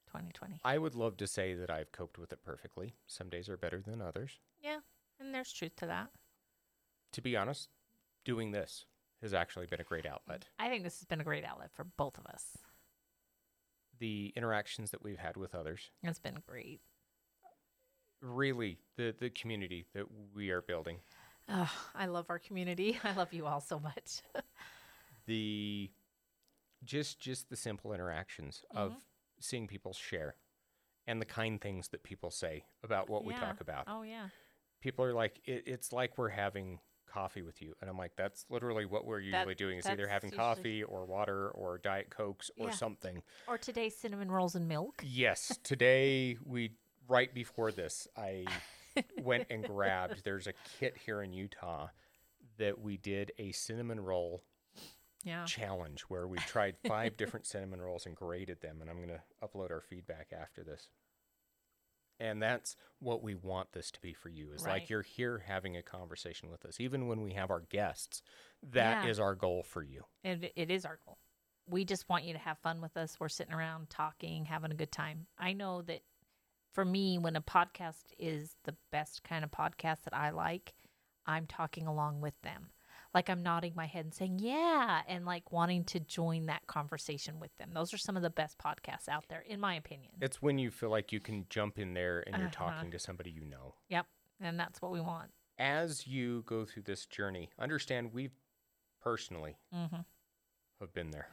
[0.07, 0.59] 2020.
[0.63, 2.95] I would love to say that I've coped with it perfectly.
[3.07, 4.39] Some days are better than others.
[4.61, 4.79] Yeah,
[5.19, 6.09] and there's truth to that.
[7.13, 7.69] To be honest,
[8.25, 8.85] doing this
[9.21, 10.45] has actually been a great outlet.
[10.57, 12.57] I think this has been a great outlet for both of us.
[13.99, 16.81] The interactions that we've had with others, It's been great.
[18.21, 20.97] Really, the, the community that we are building,
[21.51, 22.99] Oh, I love our community.
[23.03, 24.21] I love you all so much.
[25.25, 25.89] the
[26.83, 28.99] just just the simple interactions of mm-hmm.
[29.39, 30.35] seeing people share
[31.07, 33.85] and the kind things that people say about what we talk about.
[33.87, 34.27] oh yeah.
[34.81, 38.45] People are like, it, it's like we're having coffee with you, and I'm like, that's
[38.49, 39.79] literally what we're That- usually doing.
[39.79, 42.75] Is either having coffee or water or diet cokes or Yeah.
[42.75, 43.23] something.
[43.47, 45.03] Or today's cinnamon rolls and milk.
[45.05, 46.75] Yes, today we
[47.09, 48.45] right before this, I
[49.21, 50.23] went and grabbed.
[50.23, 51.87] There's a kit here in Utah
[52.57, 54.43] that we did a cinnamon roll
[55.23, 55.43] Yeah.
[55.45, 59.21] challenge where we tried five different cinnamon rolls and graded them, and I'm going to
[59.43, 60.89] upload our feedback after this.
[62.21, 64.51] And that's what we want this to be for you.
[64.51, 68.21] Is like you're here having a conversation with us, even when we have our guests.
[68.73, 69.23] That is Yeah.
[69.23, 70.03] our goal for you.
[70.25, 71.17] It, it is our goal.
[71.65, 73.17] We just want you to have fun with us.
[73.21, 75.27] We're sitting around talking, having a good time.
[75.37, 76.01] I know that
[76.71, 80.73] for me, when a podcast is the best kind of podcast that I like,
[81.25, 82.69] I'm talking along with them.
[83.13, 87.39] Like I'm nodding my head and saying, yeah, and like wanting to join that conversation
[87.39, 87.71] with them.
[87.73, 90.11] Those are some of the best podcasts out there, in my opinion.
[90.21, 92.69] It's when you feel like you can jump in there and you're Uh-huh.
[92.71, 93.73] talking to somebody you know.
[93.89, 94.05] Yep.
[94.41, 95.31] And that's what we want.
[95.57, 98.29] As you go through this journey, understand we
[99.01, 100.01] personally hmm
[100.79, 101.27] have been there.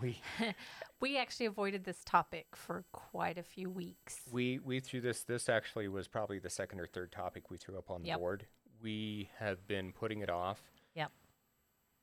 [0.00, 0.20] We
[1.00, 4.20] We actually avoided this topic for quite a few weeks.
[4.32, 5.22] we we threw this.
[5.22, 8.18] This actually was probably the second or third topic we threw up on the Yep.
[8.18, 8.46] board.
[8.82, 10.62] We have been putting it off.
[10.94, 11.10] Yep.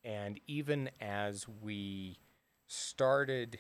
[0.04, 2.19] And even as we
[2.67, 3.60] started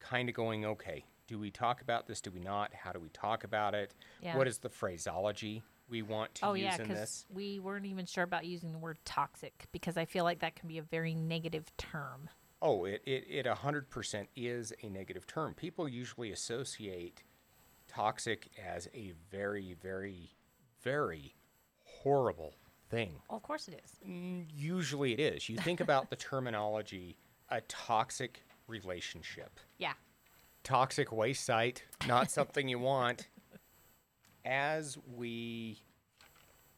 [0.00, 2.20] kind of going, okay, do we talk about this?
[2.20, 2.72] Do we not?
[2.74, 3.94] How do we talk about it?
[4.20, 4.36] Yeah.
[4.36, 7.26] What is the phraseology we want to oh use yeah, in this?
[7.32, 10.68] we weren't even sure about using the word toxic because I feel like that can
[10.68, 12.28] be a very negative term.
[12.64, 15.52] Oh, it, it, it 100% is a negative term.
[15.54, 17.24] People usually associate
[17.88, 20.30] toxic as a very, very,
[20.82, 21.34] very
[21.84, 22.54] horrible
[22.88, 23.14] thing.
[23.28, 23.92] Well, of course it is.
[24.08, 25.48] Mm, Usually it is.
[25.48, 27.16] You think about the terminology
[27.50, 29.92] a toxic relationship, Yeah.
[30.62, 33.26] toxic waste site, not something you want.
[34.44, 35.82] As we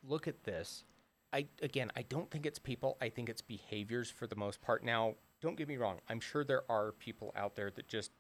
[0.02, 0.84] look at this,
[1.32, 2.96] I again, I don't think it's people.
[3.00, 4.82] I think it's behaviors for the most part.
[4.84, 5.14] Now,
[5.44, 5.98] don't get me wrong.
[6.08, 8.10] I'm sure there are people out there that just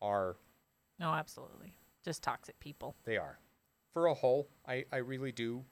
[0.00, 0.36] are
[1.00, 1.74] No, absolutely.
[2.04, 2.94] Just toxic people.
[3.04, 3.40] They are.
[3.92, 5.64] For a whole, I, I really do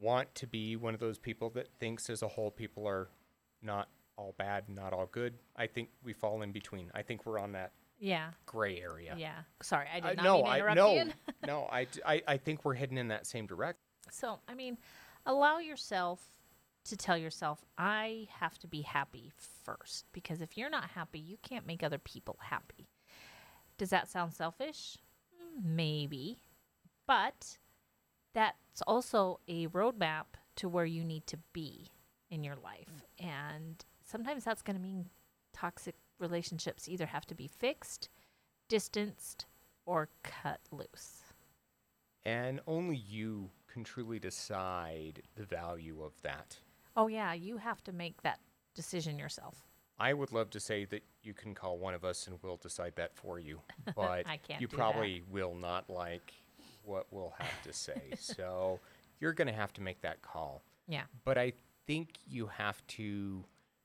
[0.00, 3.10] want to be one of those people that thinks as a whole people are
[3.62, 5.34] not all bad, not all good.
[5.56, 6.90] I think we fall in between.
[6.94, 8.30] I think we're on that Yeah.
[8.46, 9.14] gray area.
[9.18, 9.40] Yeah.
[9.62, 11.04] Sorry, I I- did uh, not no, mean to I interrupt no, you.
[11.46, 11.68] no.
[11.70, 13.76] I, I- I think we're heading in that same direction.
[14.10, 14.78] So, I mean,
[15.26, 16.22] allow yourself
[16.84, 19.30] to tell yourself, I have to be happy
[19.64, 20.06] first.
[20.12, 22.88] Because if you're not happy, you can't make other people happy.
[23.78, 24.98] Does that sound selfish?
[25.40, 26.38] Mm, Maybe.
[27.06, 27.58] But
[28.34, 30.24] that's also a roadmap
[30.56, 31.90] to where you need to be
[32.30, 33.04] in your life.
[33.18, 35.10] And sometimes that's going to mean
[35.52, 38.08] toxic relationships either have to be fixed,
[38.68, 39.46] distanced,
[39.84, 41.22] or cut loose.
[42.24, 46.58] And only you can truly decide the value of that.
[46.96, 48.40] Oh, yeah, you have to make that
[48.74, 49.56] decision yourself.
[49.98, 52.94] I would love to say that you can call one of us and we'll decide
[52.96, 53.60] that for you,
[53.94, 54.76] but I can't you do that.
[54.76, 56.32] probably will not like
[56.84, 58.02] what we'll have to say.
[58.18, 58.80] so
[59.20, 60.62] you're going to have to make that call.
[60.88, 61.02] Yeah.
[61.24, 61.52] But I
[61.86, 63.44] think you have to,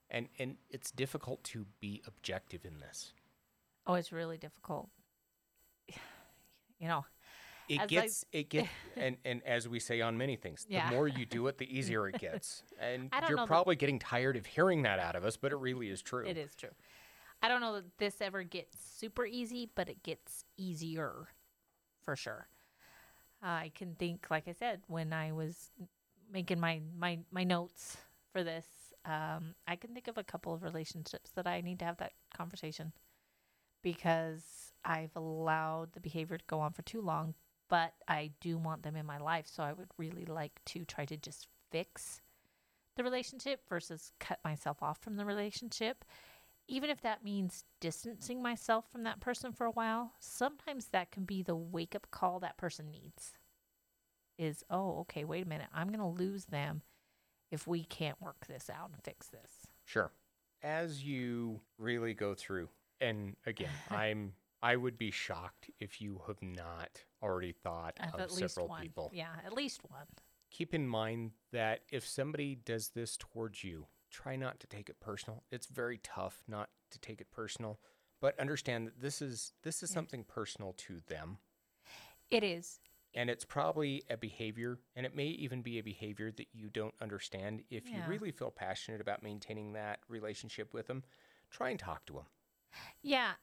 [0.10, 3.14] and and it's difficult to be objective in this.
[3.86, 4.90] Oh, it's really difficult.
[6.80, 7.06] You know,
[7.70, 10.90] It As I- gets it get and and as we say on many things, Yeah.
[10.90, 12.64] the more you do it, the easier it gets.
[12.80, 15.58] And you're know that- probably getting tired of hearing that out of us, but it
[15.58, 16.26] really is true.
[16.26, 16.74] it is true.
[17.42, 21.28] I don't know that this ever gets super easy, but it gets easier
[22.02, 22.48] for sure.
[23.44, 25.70] I can think, like I said, when I was
[26.32, 27.98] making my my my notes
[28.32, 28.66] for this,
[29.06, 32.14] um, I can think of a couple of relationships that I need to have that
[32.36, 32.92] conversation
[33.84, 37.36] because I've allowed the behavior to go on for too long.
[37.70, 41.06] But I do want them in my life, so I would really like to try
[41.06, 42.22] to just fix
[42.96, 46.06] the relationship versus cut myself off from the relationship.
[46.70, 51.24] Even if that means distancing myself from that person for a while, sometimes that can
[51.24, 53.34] be the wake up call that person needs.
[54.38, 55.68] Is, oh, okay, wait a minute.
[55.74, 56.82] I'm going to lose them
[57.52, 59.68] if we can't work this out and fix this.
[59.86, 60.12] Sure.
[60.62, 66.42] As you really go through, and again, I'm I would be shocked if you have
[66.42, 68.82] not already thought Of of several one.
[68.82, 69.10] people.
[69.14, 70.08] Yeah, at least one.
[70.52, 75.00] Keep in mind that if somebody does this towards you, try not to take it
[75.00, 75.44] personal.
[75.52, 77.80] It's very tough not to take it personal,
[78.22, 79.96] but understand that this is this is Yeah.
[79.96, 81.40] something personal to them.
[82.30, 82.80] It is.
[83.14, 86.94] and it's probably a behavior and it may even be a behavior that you don't
[87.02, 91.04] understand if you really feel passionate about maintaining that relationship with them
[91.50, 92.26] try and talk to them
[93.02, 93.36] Yeah.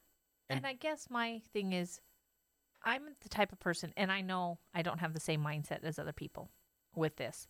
[0.50, 1.98] And, And- I guess my thing is,
[2.84, 5.98] I'm the type of person, and I know I don't have the same mindset as
[5.98, 6.50] other people
[6.94, 7.48] with this.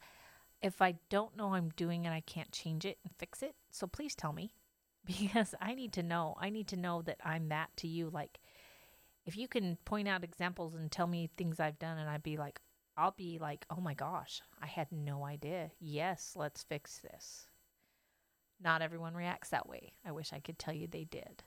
[0.63, 3.55] If I don't know I'm doing it, I can't change it and fix it.
[3.71, 4.55] So please tell me
[5.05, 6.37] because I need to know.
[6.41, 8.09] I need to know that I'm that to you.
[8.11, 8.39] Like,
[9.27, 12.37] if you can point out examples and tell me things I've done, and I'd be
[12.37, 12.61] like,
[12.97, 15.73] I'll be like, oh my gosh, I had no idea.
[15.81, 17.49] Yes, let's fix this.
[18.63, 19.95] Not everyone reacts that way.
[20.07, 21.43] I wish I could tell you they did.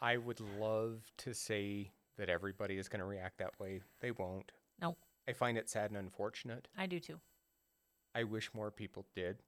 [0.00, 4.52] i would love to say that everybody is going to react that way they won't
[4.80, 4.96] No.
[5.26, 7.18] i find it sad and unfortunate I do too.
[8.14, 9.38] i wish more people did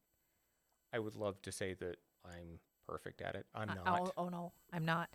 [0.92, 2.58] i would love to say that i'm
[2.88, 5.10] perfect at it i'm I- not Oh, oh no, I'm not.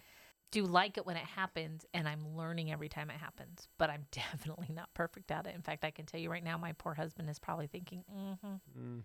[0.51, 3.67] Do like it when it happens, and I'm learning every time it happens.
[3.77, 5.55] But I'm definitely not perfect at it.
[5.55, 8.55] In fact, I can tell you right now, my poor husband is probably thinking, mm-hmm,
[8.79, 9.03] Mm,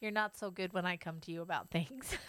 [0.00, 2.18] "You're not so good when I come to you about things."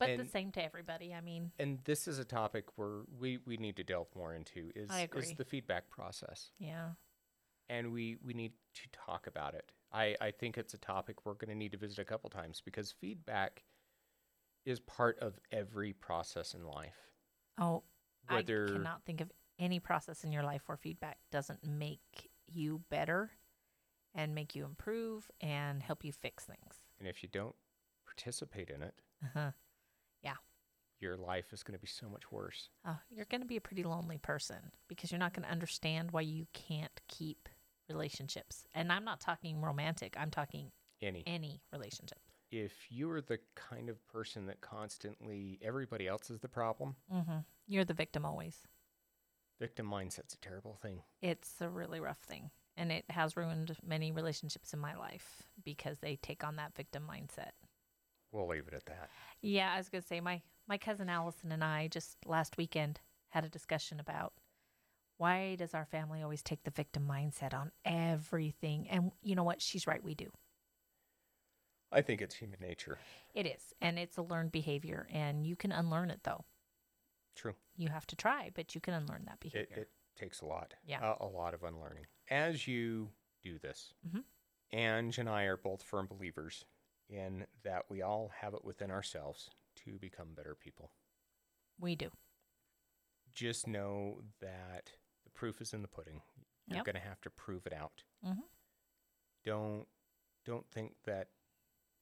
[0.00, 1.14] but the same to everybody.
[1.14, 4.72] I mean, and this is a topic where we, we need to delve more into
[4.74, 6.90] is, is the feedback process yeah,
[7.68, 9.70] and we we need to talk about it.
[9.92, 12.60] I I think it's a topic we're going to need to visit a couple times
[12.64, 13.62] because feedback
[14.64, 16.96] is part of every process in life.
[17.58, 17.82] Oh,
[18.28, 22.82] Whether I cannot think of any process in your life where feedback doesn't make you
[22.90, 23.30] better
[24.14, 26.82] and make you improve and help you fix things.
[26.98, 27.54] and if you don't
[28.04, 28.94] participate in it,
[29.24, 29.50] Uh-huh.
[31.00, 32.68] Your life is going to be so much worse.
[32.86, 36.10] Oh, you're going to be a pretty lonely person because you're not going to understand
[36.12, 37.48] why you can't keep
[37.88, 38.64] relationships.
[38.74, 40.70] And I'm not talking romantic, I'm talking
[41.02, 42.18] Any any relationship.
[42.50, 47.38] if you're the kind of person that constantly everybody else is the problem, Mm-hmm.
[47.66, 48.56] You're the victim always.
[49.60, 51.02] victim mindset's a terrible thing.
[51.22, 52.50] It's a really rough thing.
[52.76, 57.04] And it has ruined many relationships in my life because they take on that victim
[57.10, 57.50] mindset.
[58.32, 59.10] We'll leave it at that.
[59.42, 63.00] Yeah, I was gonna say my my cousin Allison and I just last weekend
[63.30, 64.32] had a discussion about
[65.16, 68.88] why does our family always take the victim mindset on everything?
[68.88, 69.60] And you know what?
[69.60, 70.02] She's right.
[70.02, 70.30] We do.
[71.92, 72.98] I think it's human nature.
[73.34, 76.44] It is, and it's a learned behavior, and you can unlearn it though.
[77.34, 77.54] True.
[77.76, 79.76] You have to try, but you can unlearn that It, behavior.
[79.76, 80.74] it takes a lot.
[80.86, 81.14] Yeah.
[81.20, 82.06] A, a lot of unlearning.
[82.28, 83.10] As you
[83.42, 84.22] do this, Mhm.
[84.72, 86.64] Ange and I are both firm believers
[87.10, 89.50] in that we all have it within ourselves
[89.84, 90.92] to become better people.
[91.78, 92.10] We do.
[93.32, 94.92] Just know that
[95.24, 96.22] the proof is in the pudding.
[96.66, 96.84] You're Yep.
[96.86, 98.04] going to have to prove it out.
[98.24, 98.42] Mhm.
[99.44, 99.88] Don't
[100.44, 101.28] don't think that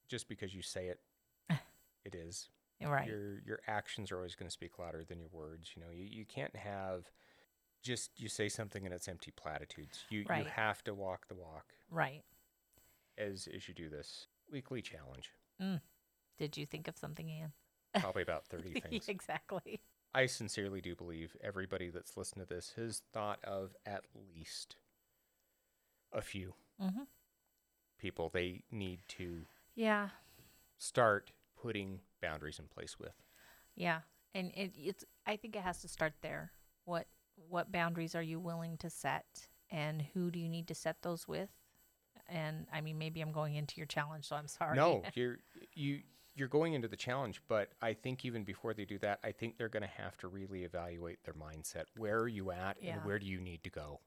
[0.08, 1.00] just because you say it,
[2.04, 2.50] it is.
[2.80, 3.06] Right.
[3.08, 5.72] Your your actions are always going to speak louder than your words.
[5.74, 7.10] You know, you, you can't have
[7.82, 10.04] just you say something and it's empty platitudes.
[10.10, 10.44] You Right.
[10.44, 12.24] you have to walk the walk right.
[13.16, 15.30] as as you do this weekly challenge.
[15.60, 15.80] Mm.
[16.38, 17.52] Did you think of something, Ian?
[18.00, 19.04] Probably about 30 things.
[19.08, 19.80] exactly.
[20.14, 24.76] I sincerely do believe everybody that's listened to this has thought of at least
[26.12, 27.02] a few Mm-hmm.
[27.98, 30.10] people they need to Yeah.
[30.78, 33.14] start putting boundaries in place with.
[33.74, 34.00] Yeah,
[34.34, 35.04] and it, it's.
[35.26, 36.52] I think it has to start there.
[36.84, 37.06] What
[37.48, 39.26] what boundaries are you willing to set,
[39.70, 41.50] and who do you need to set those with?
[42.28, 44.76] And I mean, maybe I'm going into your challenge, so I'm sorry.
[44.76, 45.38] No, you're
[45.74, 46.00] you
[46.34, 49.56] you're going into the challenge, but I think even before they do that, I think
[49.58, 51.84] they're going to have to really evaluate their mindset.
[51.96, 52.94] Where are you at, Yeah.
[52.96, 54.00] and where do you need to go?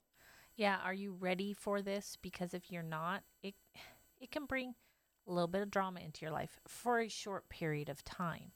[0.55, 2.17] Yeah, are you ready for this?
[2.22, 3.55] Because if you're not, it
[4.19, 4.76] it can bring
[5.28, 8.51] a little bit of drama into your life for a short period of time.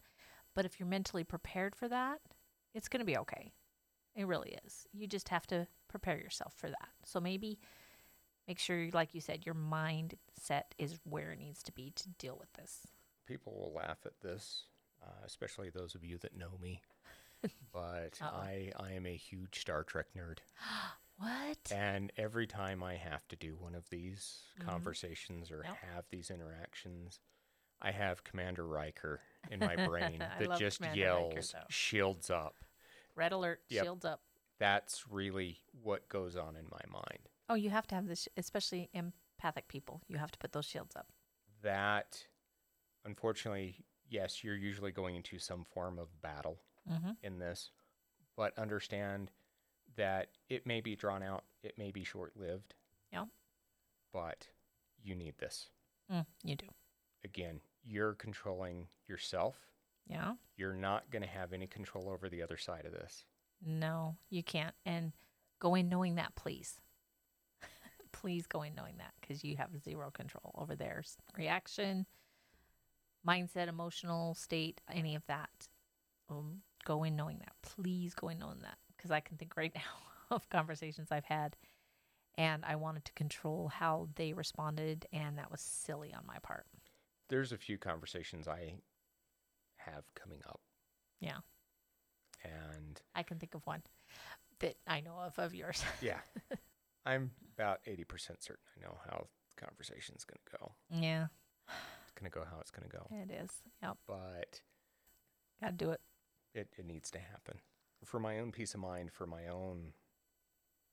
[0.53, 2.21] But if you're mentally prepared for that,
[2.73, 3.51] it's going to be okay.
[4.15, 4.87] It really is.
[4.93, 6.89] You just have to prepare yourself for that.
[7.03, 7.59] So maybe
[8.47, 12.37] make sure like you said your mindset is where it needs to be to deal
[12.39, 12.81] with this.
[13.25, 14.63] People will laugh at this,
[15.03, 16.81] uh, especially those of you that know me.
[17.73, 18.37] but Uh-oh.
[18.37, 20.39] I I am a huge Star Trek nerd.
[21.17, 21.71] What?
[21.71, 24.65] And every time I have to do one of these Mhm.
[24.65, 25.77] conversations or Yep.
[25.77, 27.21] have these interactions,
[27.81, 31.65] I have Commander Riker in my brain that just Commander yells, though.
[31.69, 32.65] shields up.
[33.15, 33.83] Red alert, Yep.
[33.85, 34.23] shields up.
[34.57, 37.29] That's really what goes on in my mind.
[37.49, 40.01] Oh, you have to have this especially empathic people.
[40.07, 41.07] You have to put those shields up.
[41.61, 42.25] That,
[43.05, 46.57] unfortunately, yes, you're usually going into some form of battle
[46.91, 47.11] Mm-hmm.
[47.23, 47.71] in this,
[48.37, 49.31] but understand
[49.95, 52.75] that it may be drawn out, it may be short lived.
[53.11, 53.25] Yeah.
[54.13, 54.49] But
[55.03, 55.69] you need this.
[56.13, 56.67] Mm, you do.
[57.23, 59.55] again, you're controlling yourself.
[60.07, 60.33] Yeah.
[60.57, 63.25] You're not going to have any control over the other side of this.
[63.65, 64.75] No, you can't.
[64.85, 65.13] And
[65.57, 66.79] go in knowing that, please.
[68.21, 71.03] Please go in knowing that because you have zero control over their
[71.37, 72.05] reaction,
[73.27, 75.67] mindset, emotional state, any of that.
[76.29, 77.53] Um, go in knowing that.
[77.61, 81.55] Please go in knowing that because I can think right now of conversations I've had
[82.37, 86.65] and I wanted to control how they responded, and that was silly on my part.
[87.29, 88.73] There's a few conversations I
[89.77, 90.59] have coming up,
[91.21, 91.37] Yeah.
[92.43, 93.83] and I can think of one
[94.59, 95.81] that I know of of yours.
[96.01, 96.19] yeah,
[97.05, 98.05] I'm about 80%
[98.41, 100.71] certain I know how the conversation's going to go.
[100.89, 101.27] yeah,
[102.03, 103.07] It's going to go how it's going to go.
[103.11, 103.51] it is.
[103.81, 103.97] Yep.
[104.07, 104.61] But
[105.61, 106.01] Got to do it.
[106.53, 107.59] it, it needs to happen
[108.03, 109.93] for my own peace of mind, for my own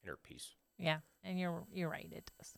[0.04, 0.54] inner peace.
[0.78, 2.08] Yeah, and you're you're right.
[2.10, 2.54] It does.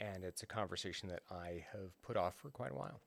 [0.00, 3.00] And it's a conversation that I have put off for quite a while.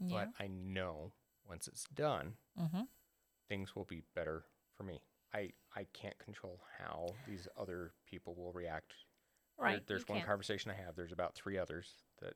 [0.00, 0.26] Yeah.
[0.38, 1.12] But I know
[1.48, 2.82] once it's done, mm-hmm.
[3.48, 4.44] things will be better
[4.76, 5.00] for me.
[5.34, 8.92] I I can't control how these other people will react.
[9.58, 9.86] There- Right.
[9.86, 10.28] there's you one can't.
[10.28, 10.96] conversation I have.
[10.96, 12.34] There's about three others that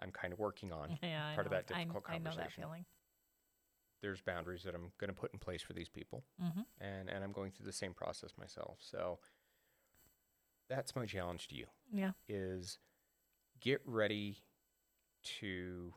[0.00, 0.98] I'm kind of working on.
[1.02, 1.58] Yeah, I part of know.
[1.58, 2.62] that I- difficult I, know that conversation.
[2.62, 2.84] feeling.
[4.02, 6.60] There's boundaries that I'm going to put in place for these people, Mm-hmm.
[6.80, 8.78] and and I'm going through the same process myself.
[8.80, 9.18] So
[10.68, 12.12] that's my challenge to you: Yeah.
[12.28, 12.78] is
[13.60, 14.44] get ready
[15.40, 15.94] to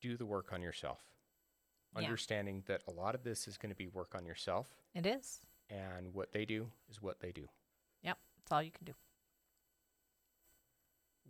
[0.00, 1.00] do the work on yourself.
[1.96, 2.02] Yeah.
[2.02, 5.40] Understanding that a lot of this is going to be work on yourself, It is.
[5.70, 7.48] and what they do is what they do.
[8.02, 8.18] Yep.
[8.38, 8.94] That's all you can do.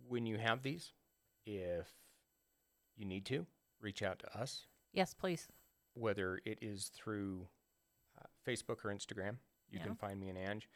[0.07, 0.91] When you have these,
[1.45, 1.87] if
[2.95, 3.45] you need to,
[3.81, 5.47] reach out to us, Yes, please.
[5.93, 7.47] whether it is through
[8.19, 9.37] uh, Facebook or Instagram.
[9.69, 9.85] You Yeah.
[9.85, 10.69] can find me and Ange.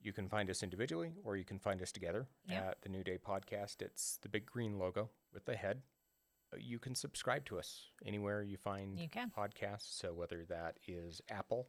[0.00, 2.70] You can find us individually, or you can find us together Yeah.
[2.70, 3.80] at the New Day Podcast.
[3.82, 5.82] It's the big green logo with the head.
[6.58, 9.98] You can subscribe to us anywhere you find You podcasts.
[9.98, 11.68] So whether that is Apple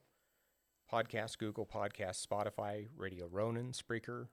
[0.92, 4.28] Podcasts, Google Podcasts, Spotify, Radio Ronin, Spreaker,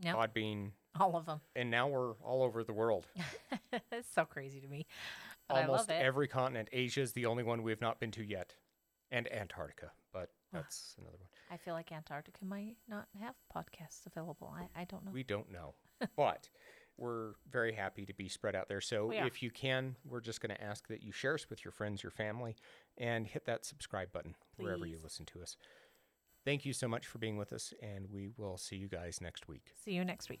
[0.00, 0.14] Yep.
[0.14, 0.70] Podbean,
[1.00, 1.40] All of them.
[1.56, 3.08] and now we're all over the world.
[3.92, 4.86] it's so crazy to me.
[5.48, 6.02] But I Almost love it.
[6.04, 6.68] every continent.
[6.72, 8.54] Asia is the only one we've not been to yet,
[9.10, 11.28] and Antarctica, but that's another one.
[11.50, 14.54] I feel like Antarctica might not have podcasts available.
[14.56, 15.10] I, I don't know.
[15.12, 15.74] We don't know,
[16.16, 16.48] but
[16.98, 18.80] we're very happy to be spread out there.
[18.80, 19.26] So oh, We are.
[19.26, 22.02] if you can, we're just going to ask that you share us with your friends,
[22.02, 22.56] your family,
[22.98, 25.56] and hit that subscribe button wherever you listen to us.
[26.44, 29.48] Thank you so much for being with us, and we will see you guys next
[29.48, 29.72] week.
[29.84, 30.40] See you next week.